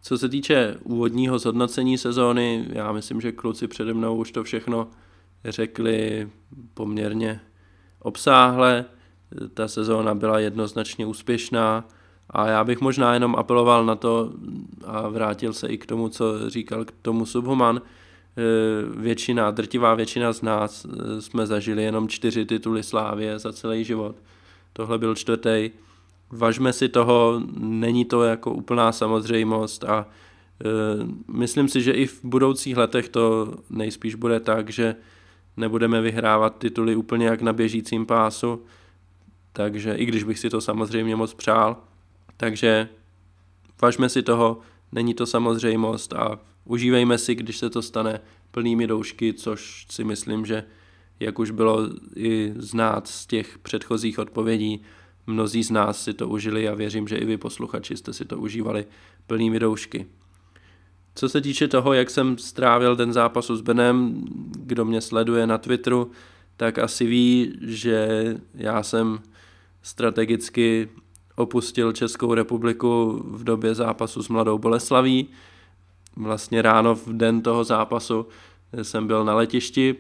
[0.02, 4.88] Co se týče úvodního zhodnocení sezóny, já myslím, že kluci přede mnou už to všechno
[5.46, 6.30] řekli
[6.74, 7.42] poměrně
[8.00, 8.86] obsáhle.
[9.54, 11.88] Ta sezóna byla jednoznačně úspěšná,
[12.30, 14.32] a já bych možná jenom apeloval na to
[14.86, 17.82] a vrátil se i k tomu, co říkal k tomu Subhuman.
[17.82, 17.82] E,
[19.00, 24.16] většina, drtivá většina z nás e, jsme zažili jenom čtyři tituly Slávě za celý život.
[24.74, 25.72] Tohle byl čtvrtý.
[26.32, 30.68] Važme si toho, není to jako úplná samozřejmost a e,
[31.34, 34.96] myslím si, že i v budoucích letech to nejspíš bude tak, že
[35.58, 38.62] nebudeme vyhrávat tituly úplně jak na běžícím pásu,
[39.54, 41.78] takže i když bych si to samozřejmě moc přál,
[42.40, 42.90] takže
[43.82, 44.60] važme si toho,
[44.92, 48.20] není to samozřejmost a užívejme si, když se to stane
[48.52, 50.64] plnými doušky, což si myslím, že
[51.20, 54.82] jak už bylo i znát z těch předchozích odpovědí,
[55.28, 58.38] mnozí z nás si to užili a věřím, že i vy posluchači jste si to
[58.38, 58.86] užívali
[59.28, 60.06] plnými doušky.
[61.16, 64.26] Co se týče toho, jak jsem strávil ten zápas s Benem,
[64.56, 66.12] kdo mě sleduje na Twitteru,
[66.58, 68.08] tak asi ví, že
[68.54, 69.20] já jsem
[69.82, 70.90] strategicky
[71.40, 75.28] opustil Českou republiku v době zápasu s Mladou Boleslaví.
[76.16, 78.28] Vlastně ráno v den toho zápasu
[78.82, 79.96] jsem byl na letišti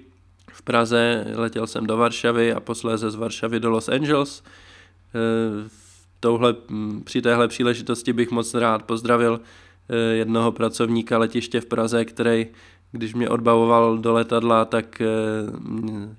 [0.51, 4.43] v Praze, letěl jsem do Varšavy a posléze z Varšavy do Los Angeles.
[5.15, 5.69] Eh,
[6.19, 9.41] touhle, hm, při téhle příležitosti bych moc rád pozdravil
[9.89, 12.47] eh, jednoho pracovníka letiště v Praze, který
[12.91, 15.01] když mě odbavoval do letadla, tak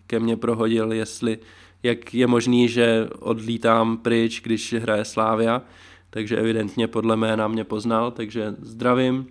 [0.07, 1.39] ke mně prohodil, jestli,
[1.83, 5.63] jak je možný, že odlítám pryč, když hraje Slávia,
[6.11, 9.27] takže evidentně podle jména mě poznal, takže zdravím.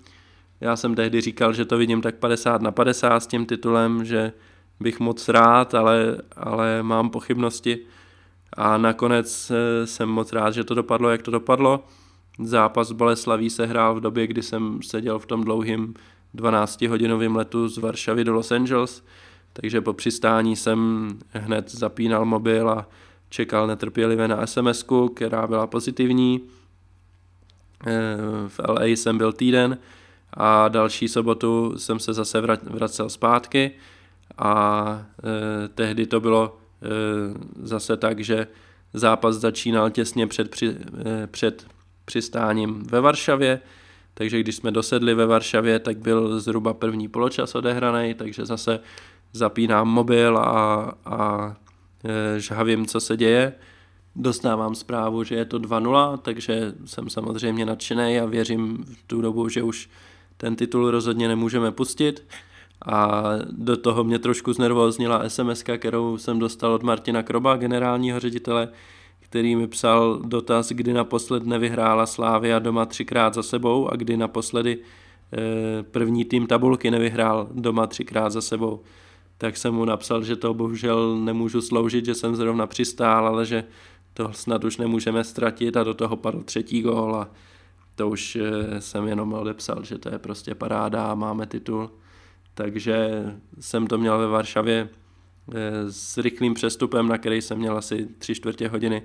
[0.61, 4.33] Já jsem tehdy říkal, že to vidím tak 50 na 50 s tím titulem, že
[4.79, 7.79] bych moc rád, ale, ale mám pochybnosti.
[8.53, 11.83] A nakonec eh, jsem moc rád, že to dopadlo, jak to dopadlo.
[12.39, 15.93] Zápas Boleslaví se hrál v době, kdy jsem seděl v tom dlouhým
[16.35, 19.03] 12-hodinovém letu z Varšavy do Los Angeles,
[19.53, 22.87] takže po přistání jsem hned zapínal mobil a
[23.29, 24.85] čekal netrpělivě na sms
[25.15, 26.41] která byla pozitivní.
[27.87, 29.77] Eh, v LA jsem byl týden
[30.33, 33.71] a další sobotu jsem se zase vracel zpátky
[34.37, 36.87] a eh, tehdy to bylo eh,
[37.63, 38.47] zase tak, že
[38.93, 40.77] zápas začínal těsně před, při,
[41.31, 41.65] před
[42.05, 43.59] přistáním ve Varšavě,
[44.13, 48.79] takže když jsme dosedli ve Varšavě, tak byl zhruba první poločas odehraný, takže zase
[49.33, 51.55] zapínám mobil a, a
[52.37, 53.53] žhavím, co se děje
[54.15, 59.49] dostávám zprávu, že je to 2-0, takže jsem samozřejmě nadšený a věřím v tu dobu,
[59.49, 59.89] že už
[60.37, 62.23] ten titul rozhodně nemůžeme pustit.
[62.85, 68.69] A do toho mě trošku znervoznila SMS, kterou jsem dostal od Martina Kroba, generálního ředitele,
[69.19, 74.77] který mi psal dotaz, kdy naposled nevyhrála Slávia doma třikrát za sebou a kdy naposledy
[74.77, 78.81] eh, první tým tabulky nevyhrál doma třikrát za sebou.
[79.41, 83.63] Tak jsem mu napsal, že to bohužel nemůžu sloužit, že jsem zrovna přistál, ale že
[84.13, 87.31] to snad už nemůžeme ztratit a do toho padl třetí gól a
[87.95, 91.91] to už eh, jsem jenom odepsal, že to je prostě paráda a máme titul.
[92.53, 93.23] Takže
[93.59, 98.35] jsem to měl ve Varšavě eh, s rychlým přestupem, na který jsem měl asi tři
[98.35, 99.03] čtvrtě hodiny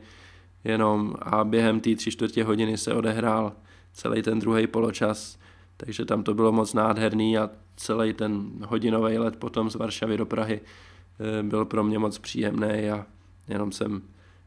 [0.64, 3.53] jenom a během té tři čtvrtě hodiny se odehrál
[3.93, 5.39] celý ten druhý poločas,
[5.77, 10.27] takže tam to bylo moc nádherný a celý ten hodinový let potom z Varšavy do
[10.27, 13.07] Prahy eh, byl pro mě moc příjemný a
[13.49, 14.03] jenom jsem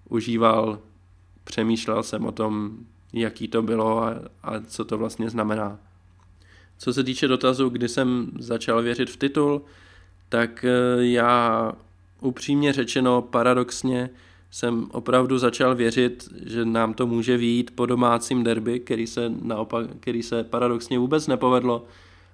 [0.10, 0.80] užíval,
[1.44, 2.78] přemýšlel jsem o tom,
[3.14, 5.80] jaký to bylo a, a co to vlastně znamená.
[6.78, 9.62] Co se týče dotazu, kdy jsem začal věřit v titul,
[10.30, 11.72] tak eh, já
[12.22, 14.10] upřímně řečeno, paradoxně,
[14.52, 19.88] jsem opravdu začal věřit, že nám to může výjít po domácím derby, který se, naopak,
[20.00, 21.86] který se paradoxně vůbec nepovedlo,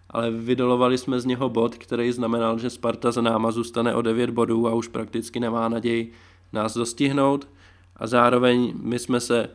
[0.09, 4.29] ale vydolovali jsme z něho bod, který znamenal, že Sparta za náma zůstane o 9
[4.29, 6.11] bodů a už prakticky nemá naději
[6.53, 7.47] nás dostihnout
[7.97, 9.49] a zároveň my jsme se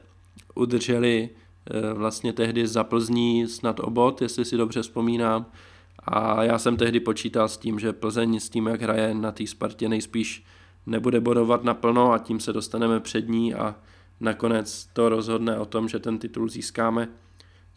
[0.54, 1.28] udrželi
[1.70, 5.46] eh, vlastně tehdy za Plzní snad obot, jestli si dobře vzpomínám.
[5.98, 9.46] A já jsem tehdy počítal s tím, že Plzeň s tím, jak hraje na té
[9.46, 10.44] Spartě, nejspíš
[10.88, 13.74] nebude bodovat naplno a tím se dostaneme před ní a
[14.20, 17.08] nakonec to rozhodne o tom, že ten titul získáme.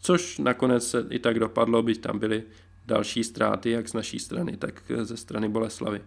[0.00, 2.42] Což nakonec se i tak dopadlo, byť tam byly
[2.86, 6.02] další ztráty, jak z naší strany, tak ze strany Boleslavy.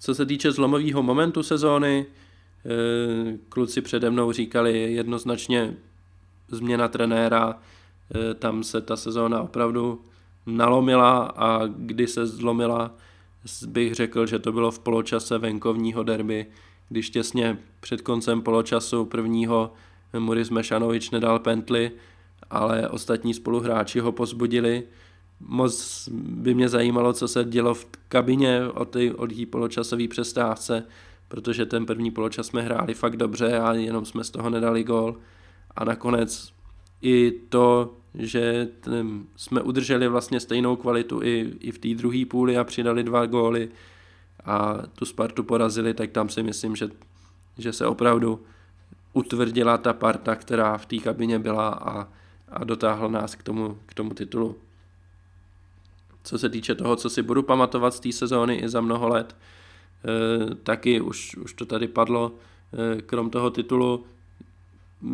[0.00, 2.06] Co se týče zlomového momentu sezóny,
[2.66, 5.74] Eh, kluci přede mnou říkali jednoznačně
[6.48, 7.58] změna trenéra,
[8.14, 10.00] eh, tam se ta sezóna opravdu
[10.46, 12.94] nalomila a kdy se zlomila,
[13.66, 16.46] bych řekl, že to bylo v poločase venkovního derby,
[16.88, 19.72] když těsně před koncem poločasu prvního
[20.18, 21.90] Muris Mešanovič nedal pently,
[22.50, 24.82] ale ostatní spoluhráči ho pozbudili.
[25.40, 30.84] Moc by mě zajímalo, co se dělo v kabině od té poločasové přestávce,
[31.28, 35.16] protože ten první poločas jsme hráli fakt dobře a jenom jsme z toho nedali gol.
[35.76, 36.52] A nakonec
[37.02, 42.56] i to, že ten, jsme udrželi vlastně stejnou kvalitu i, i v té druhé půli
[42.56, 43.68] a přidali dva góly
[44.44, 46.88] a tu Spartu porazili, tak tam si myslím, že,
[47.58, 48.44] že se opravdu
[49.12, 52.08] utvrdila ta parta, která v té kabině byla a,
[52.48, 54.56] a dotáhla nás k tomu, k tomu titulu.
[56.24, 59.36] Co se týče toho, co si budu pamatovat z té sezóny i za mnoho let,
[60.04, 62.32] Eh, taky už, už to tady padlo,
[62.72, 64.04] eh, krom toho titulu,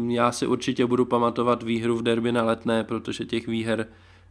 [0.09, 3.87] já si určitě budu pamatovat výhru v derby na letné, protože těch výher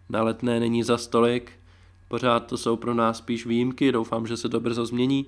[0.09, 1.51] na letné není za stolik.
[2.07, 5.25] Pořád to jsou pro nás spíš výjimky, doufám, že se to brzo změní,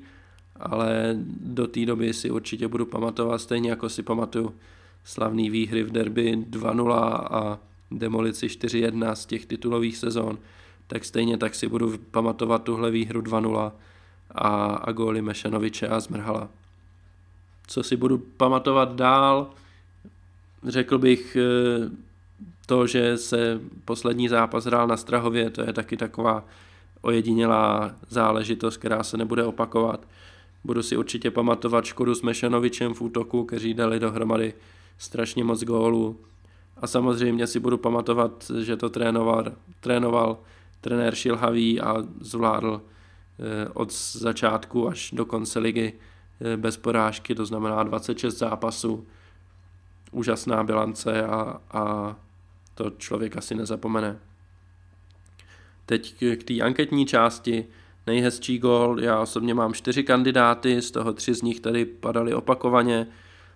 [0.55, 4.53] ale do té doby si určitě budu pamatovat, stejně jako si pamatuju
[5.03, 6.93] slavný výhry v derby 2-0
[7.31, 7.59] a
[7.91, 10.37] demolici 4-1 z těch titulových sezón,
[10.87, 13.71] tak stejně tak si budu pamatovat tuhle výhru 2-0
[14.31, 16.49] a, a góly Mešanoviče a Zmrhala.
[17.67, 19.49] Co si budu pamatovat dál,
[20.67, 21.89] řekl bych eh,
[22.65, 26.45] to, že se poslední zápas hrál na Strahově, to je taky taková
[27.01, 30.07] ojedinělá záležitost, která se nebude opakovat.
[30.63, 34.53] Budu si určitě pamatovat Škodu s Mešanovičem v útoku, kteří dali dohromady
[34.97, 36.19] strašně moc gólů.
[36.77, 40.37] A samozřejmě si budu pamatovat, že to trénoval, trénoval
[40.81, 45.93] trenér Šilhavý a zvládl eh, od začátku až do konce ligy
[46.41, 49.07] eh, bez porážky, to znamená 26 zápasů.
[50.11, 52.15] Úžasná bilance a, a
[52.75, 54.19] to člověk asi nezapomene.
[55.85, 57.65] Teď k té anketní části.
[58.07, 63.07] Nejhezčí gól, já osobně mám čtyři kandidáty, z toho tři z nich tady padaly opakovaně.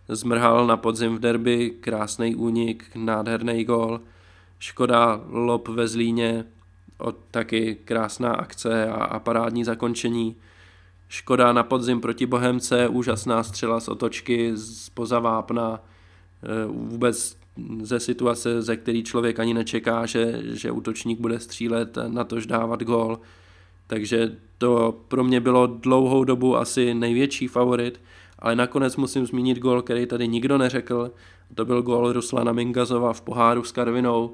[0.08, 4.02] Zmrhal na podzim v derby, krásný únik, nádherný gól.
[4.60, 6.46] Škoda lob ve Zlíně,
[6.98, 10.36] od taky krásná akce a, a parádní zakončení.
[11.08, 15.80] Škoda na podzim proti Bohemce, úžasná střela z otočky, z pozavápna,
[16.68, 17.38] vůbec
[17.82, 22.84] ze situace, ze který člověk ani nečeká, že, že útočník bude střílet na tož dávat
[22.84, 23.20] gól.
[23.88, 28.02] Takže to pro mě bylo dlouhou dobu asi největší favorit,
[28.40, 31.12] ale nakonec musím zmínit gól, který tady nikdo neřekl.
[31.56, 34.32] To byl gól Ruslana Mingazova v poháru s Karvinou.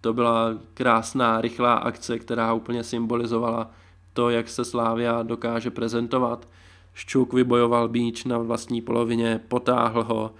[0.00, 3.70] To byla krásná, rychlá akce, která úplně symbolizovala
[4.12, 6.48] to, jak se Slávia dokáže prezentovat.
[6.94, 10.34] Ščuk vybojoval bíč na vlastní polovině, potáhl ho,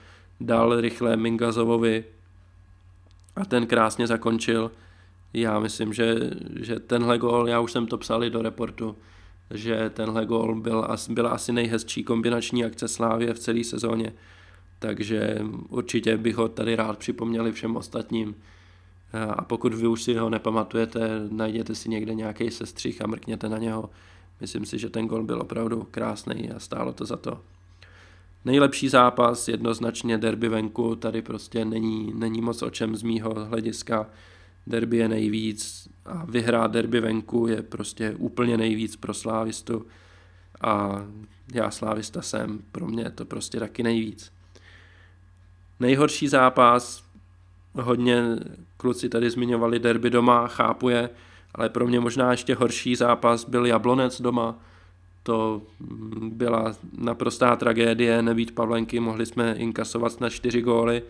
[0.47, 2.05] dal rychle Mingazovovi
[3.37, 4.71] a ten krásně zakončil.
[5.35, 6.17] Já myslím, že,
[6.61, 8.97] že tenhle gól, já už jsem to psal i do reportu,
[9.51, 14.13] že tenhle gól byl, byla asi nejhezčí kombinační akce Slávě v celé sezóně.
[14.79, 15.39] Takže
[15.69, 18.35] určitě bych ho tady rád připomněli všem ostatním.
[19.37, 23.59] A pokud vy už si ho nepamatujete, najděte si někde nějaký sestřih a mrkněte na
[23.59, 23.91] něho.
[24.41, 27.41] Myslím si, že ten gol byl opravdu krásný a stálo to za to.
[28.45, 34.07] Nejlepší zápas, jednoznačně derby venku, tady prostě není, není moc o čem z mýho hlediska.
[34.67, 39.87] Derby je nejvíc a vyhrát derby venku je prostě úplně nejvíc pro slávistu
[40.61, 41.05] a
[41.55, 44.33] já slávista jsem, pro mě je to prostě taky nejvíc.
[45.81, 47.05] Nejhorší zápas,
[47.75, 48.23] hodně
[48.77, 51.11] kluci tady zmiňovali derby doma, chápu je,
[51.55, 54.59] ale pro mě možná ještě horší zápas byl Jablonec doma,
[55.23, 55.63] to
[56.21, 61.03] byla naprostá tragédie, nebýt Pavlenky, mohli jsme inkasovat na čtyři góly,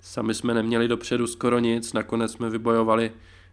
[0.00, 3.12] sami jsme neměli dopředu skoro nic, nakonec jsme vybojovali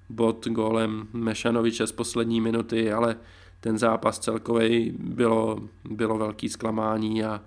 [0.09, 3.15] bod gólem Mešanoviče z poslední minuty, ale
[3.59, 7.41] ten zápas celkový bylo, bylo velký zklamání a,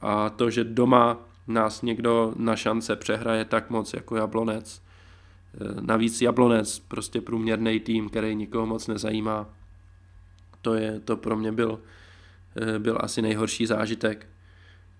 [0.00, 4.82] a to, že doma nás někdo na šance přehraje tak moc jako Jablonec,
[5.60, 9.46] e, navíc Jablonec, prostě průměrný tým, který nikoho moc nezajímá,
[10.62, 11.80] to, je, to pro mě byl,
[12.56, 14.26] eh, byl asi nejhorší zážitek.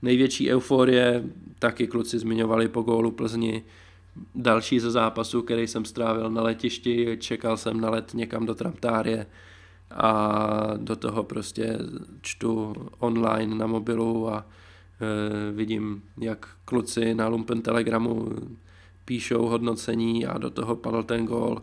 [0.02, 1.24] Největší euforie,
[1.58, 3.64] taky kluci zmiňovali po gólu Plzni,
[4.34, 9.26] další ze zápasu, který jsem strávil na letišti, čekal jsem na let někam do Tramtárie
[9.90, 11.78] a do toho prostě
[12.20, 18.28] čtu online na mobilu a e, vidím, jak kluci na Lumpen Telegramu
[19.04, 21.62] píšou hodnocení a do toho padl ten gól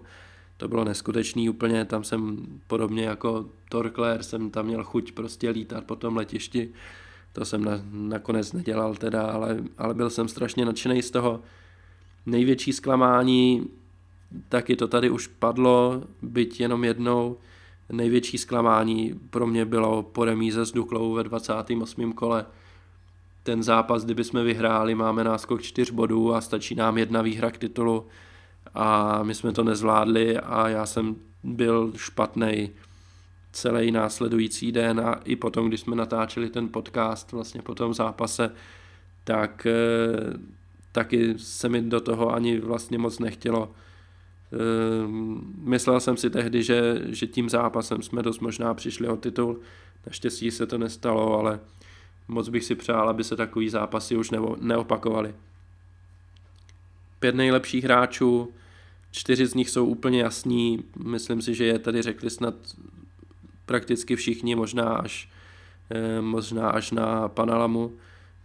[0.58, 5.84] to bylo neskutečný úplně, tam jsem podobně jako Torkler, jsem tam měl chuť prostě lítat
[5.84, 6.70] po tom letišti,
[7.34, 11.42] to jsem na, nakonec nedělal teda, ale, ale byl jsem strašně nadšený z toho.
[12.26, 13.68] Největší zklamání,
[14.50, 17.38] taky to tady už padlo, byť jenom jednou,
[17.92, 22.14] největší zklamání pro mě bylo po remíze s Duklou ve 28.
[22.14, 22.46] kole.
[23.44, 27.58] Ten zápas, kdyby jsme vyhráli, máme náskok 4 bodů a stačí nám jedna výhra k
[27.58, 28.06] titulu
[28.76, 32.70] a my jsme to nezvládli a já jsem byl špatný
[33.52, 38.52] celý následující den a i potom, když jsme natáčeli ten podcast vlastně po tom zápase,
[39.24, 40.38] tak eh,
[40.92, 43.72] taky se mi do toho ani vlastně moc nechtělo.
[44.54, 44.58] Eh,
[45.58, 49.60] myslel jsem si tehdy, že, že tím zápasem jsme dost možná přišli o titul.
[50.06, 51.60] Naštěstí se to nestalo, ale
[52.28, 55.34] moc bych si přál, aby se takový zápasy už neopakovaly
[57.26, 58.54] pět nejlepších hráčů,
[59.16, 62.54] čtyři z nich jsou úplně jasní, myslím si, že je tady řekli snad
[63.66, 65.30] prakticky všichni, možná až,
[65.90, 67.94] eh, možná až na Panalamu.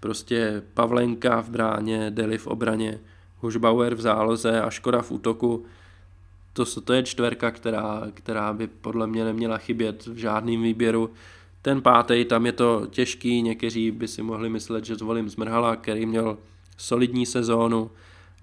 [0.01, 2.99] Prostě Pavlenka v bráně, Deli v obraně,
[3.41, 5.65] Hušbauer v záloze a Škoda v útoku.
[6.53, 11.11] To, to je čtverka, která, která by podle mě neměla chybět v žádném výběru.
[11.63, 16.07] Ten pátý, tam je to těžký, někteří by si mohli myslet, že zvolím Zmrhala, který
[16.07, 16.39] měl
[16.77, 17.91] solidní sezónu,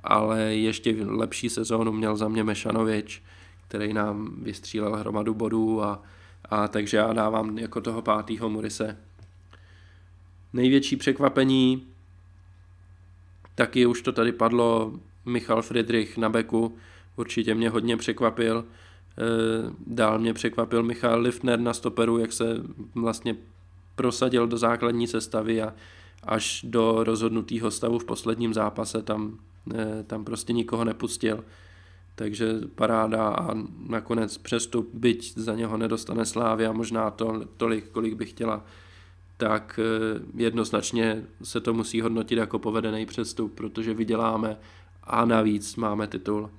[0.03, 3.23] ale ještě lepší sezónu měl za mě Mešanovič,
[3.67, 6.01] který nám vystřílel hromadu bodů a,
[6.49, 8.97] a takže já dávám jako toho pátýho Murise.
[10.53, 11.87] Největší překvapení,
[13.55, 14.93] taky už to tady padlo,
[15.25, 16.77] Michal Friedrich na beku,
[17.15, 18.65] určitě mě hodně překvapil.
[19.87, 22.45] Dál mě překvapil Michal Liftner na stoperu, jak se
[22.95, 23.35] vlastně
[23.95, 25.73] prosadil do základní sestavy a
[26.23, 29.39] až do rozhodnutého stavu v posledním zápase tam,
[30.07, 31.43] tam prostě nikoho nepustil.
[32.15, 33.53] Takže paráda a
[33.87, 38.63] nakonec přestup, byť za něho nedostane Slávia možná to, tolik, kolik by chtěla,
[39.37, 44.57] tak eh, jednoznačně se to musí hodnotit jako povedený přestup, protože vyděláme
[45.03, 46.49] a navíc máme titul.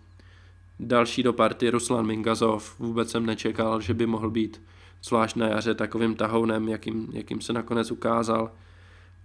[0.80, 4.62] Další do party Ruslan Mingazov, vůbec jsem nečekal, že by mohl být
[5.02, 8.50] zvlášť na jaře takovým tahounem, jakým, jakým se nakonec ukázal.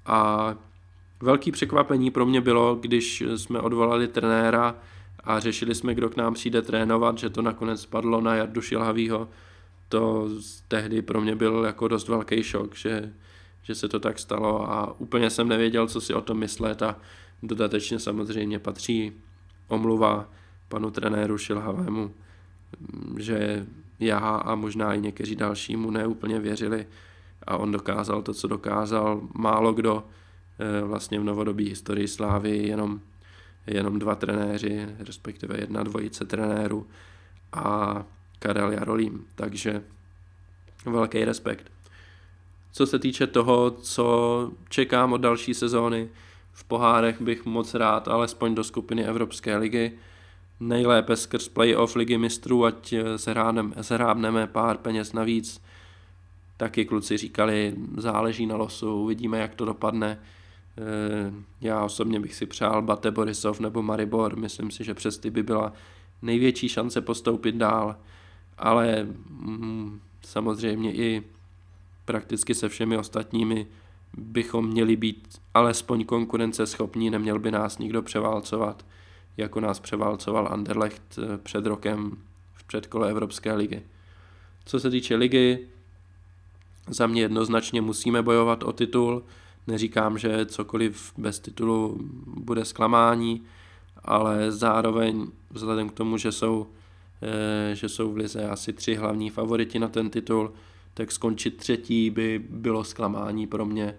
[0.05, 0.55] A
[1.23, 4.75] velký překvapení pro mě bylo, když jsme odvolali trenéra
[5.23, 9.29] a řešili jsme, kdo k nám přijde trénovat, že to nakonec spadlo na Jardu Šilhavýho.
[9.89, 10.29] To
[10.67, 13.13] tehdy pro mě byl jako dost velký šok, že,
[13.63, 16.95] že se to tak stalo a úplně jsem nevěděl, co si o tom myslet a
[17.43, 19.11] dodatečně samozřejmě patří
[19.67, 20.29] omluva
[20.69, 22.13] panu trenéru Šilhavému,
[23.17, 23.65] že
[23.99, 26.87] já a možná i někteří další mu neúplně věřili
[27.47, 29.21] a on dokázal to, co dokázal.
[29.33, 30.03] Málo kdo
[30.85, 32.99] vlastně v novodobí historii Slávy jenom,
[33.67, 36.87] jenom dva trenéři, respektive jedna dvojice trenérů
[37.53, 38.03] a
[38.39, 39.83] Karel Jarolím, takže
[40.85, 41.71] velký respekt.
[42.71, 46.09] Co se týče toho, co čekám od další sezóny,
[46.51, 49.91] v pohárech bych moc rád alespoň do skupiny Evropské ligy,
[50.59, 52.93] nejlépe skrz playoff ligy mistrů, ať
[53.79, 55.61] zhrábneme pár peněz navíc.
[56.57, 60.19] Taky kluci říkali, záleží na losu, uvidíme, jak to dopadne.
[60.77, 65.29] Eh, já osobně bych si přál Bate Borisov nebo Maribor, myslím si, že přes ty
[65.29, 65.73] by byla
[66.21, 67.95] největší šance postoupit dál,
[68.57, 71.23] ale mm, samozřejmě i
[72.05, 73.67] prakticky se všemi ostatními
[74.17, 78.85] bychom měli být alespoň konkurenceschopní, neměl by nás nikdo převálcovat
[79.37, 82.17] jako nás převálcoval Anderlecht eh, před rokem
[82.53, 83.81] v předkole Evropské ligy.
[84.65, 85.67] Co se týče ligy,
[86.87, 89.23] za mě jednoznačně musíme bojovat o titul.
[89.67, 93.43] Neříkám, že cokoliv bez titulu bude zklamání,
[94.03, 96.67] ale zároveň vzhledem k tomu, že jsou,
[97.21, 100.53] eh, že jsou v lize asi tři hlavní favoriti na ten titul,
[100.93, 103.95] tak skončit třetí by bylo zklamání pro mě,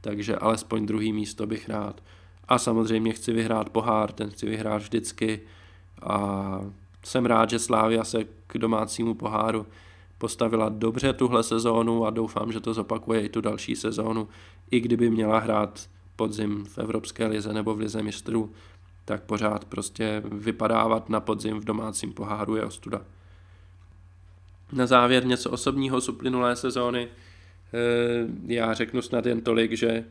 [0.00, 2.02] takže alespoň druhý místo bych rád.
[2.48, 5.40] A samozřejmě chci vyhrát pohár, ten chci vyhrát vždycky.
[6.02, 6.60] A
[7.04, 9.66] jsem rád, že Slávia se k domácímu poháru
[10.18, 14.28] postavila dobře tuhle sezónu a doufám, že to zopakuje i tu další sezónu.
[14.70, 18.52] I kdyby měla hrát podzim v Evropské lize nebo v lize mistrů,
[19.04, 23.02] tak pořád prostě vypadávat na podzim v domácím poháru je ostuda.
[24.72, 27.08] Na závěr něco osobního z uplynulé sezóny.
[27.08, 30.04] Eh, já řeknu snad jen tolik, že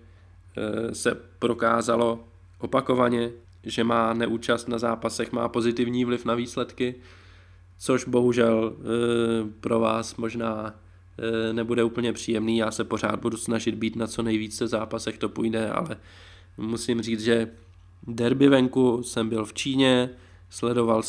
[0.57, 2.19] Eh, se prokázalo
[2.59, 3.31] opakovaně,
[3.63, 6.95] že má neúčast na zápasech, má pozitivní vliv na výsledky,
[7.77, 10.75] což bohužel eh, pro vás možná
[11.51, 12.57] nebude úplně příjemný.
[12.57, 15.97] Já se pořád budu snažit být na co nejvíce zápasech, to půjde, ale
[16.57, 17.51] musím říct, že
[18.07, 20.09] derby venku jsem byl v Číně,
[20.49, 21.01] sledoval,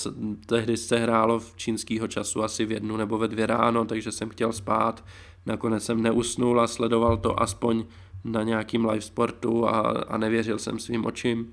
[0.46, 4.28] tehdy se hrálo v čínského času asi v jednu nebo ve dvě ráno, takže jsem
[4.28, 5.04] chtěl spát.
[5.46, 7.84] Nakonec jsem neusnul a sledoval to aspoň
[8.24, 11.52] na nějakým live sportu a, a nevěřil jsem svým očím.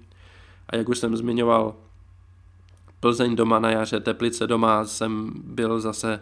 [0.70, 1.76] A jak už jsem zmiňoval,
[2.99, 6.19] Plzeň doma na jaře, Teplice doma jsem byl zase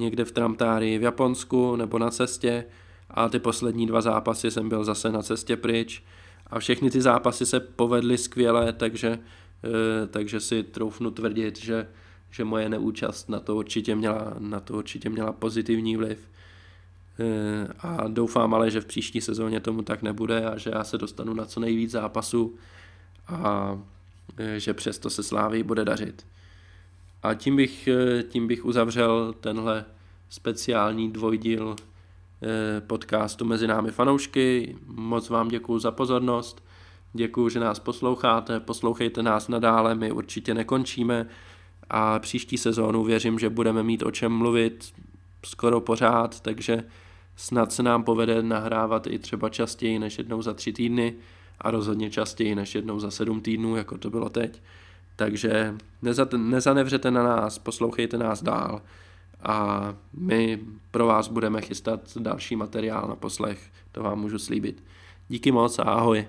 [0.00, 2.64] někde v Tramtári v Japonsku nebo na cestě
[3.10, 6.02] a ty poslední dva zápasy jsem byl zase na cestě pryč
[6.46, 9.18] a všechny ty zápasy se povedly skvěle, takže,
[9.64, 11.88] eh, takže si troufnu tvrdit, že,
[12.30, 16.18] že moje neúčast na to určitě měla, na to určitě měla pozitivní vliv.
[17.20, 20.98] Eh, a doufám ale, že v příští sezóně tomu tak nebude a že já se
[20.98, 22.54] dostanu na co nejvíc zápasů
[23.28, 23.78] a
[24.38, 26.26] eh, že přesto se Slávy bude dařit.
[27.22, 29.84] A tím bych, eh, tím bych uzavřel tenhle
[30.28, 31.76] speciální dvojdíl
[32.86, 34.76] podcastu Mezi námi fanoušky.
[34.86, 36.64] Moc vám děkuji za pozornost,
[37.12, 41.26] děkuji, že nás posloucháte, poslouchejte nás nadále, my určitě nekončíme
[41.90, 44.92] a příští sezónu věřím, že budeme mít o čem mluvit
[45.46, 46.84] skoro pořád, takže
[47.36, 51.14] snad se nám povede nahrávat i třeba častěji než jednou za tři týdny
[51.60, 54.62] a rozhodně častěji než jednou za sedm týdnů, jako to bylo teď.
[55.20, 55.74] Takže
[56.36, 58.82] nezanevřete na nás, poslouchejte nás dál
[59.42, 59.80] a
[60.12, 60.58] my
[60.90, 64.84] pro vás budeme chystat další materiál na poslech, to vám můžu slíbit.
[65.28, 66.26] Díky moc a ahoj.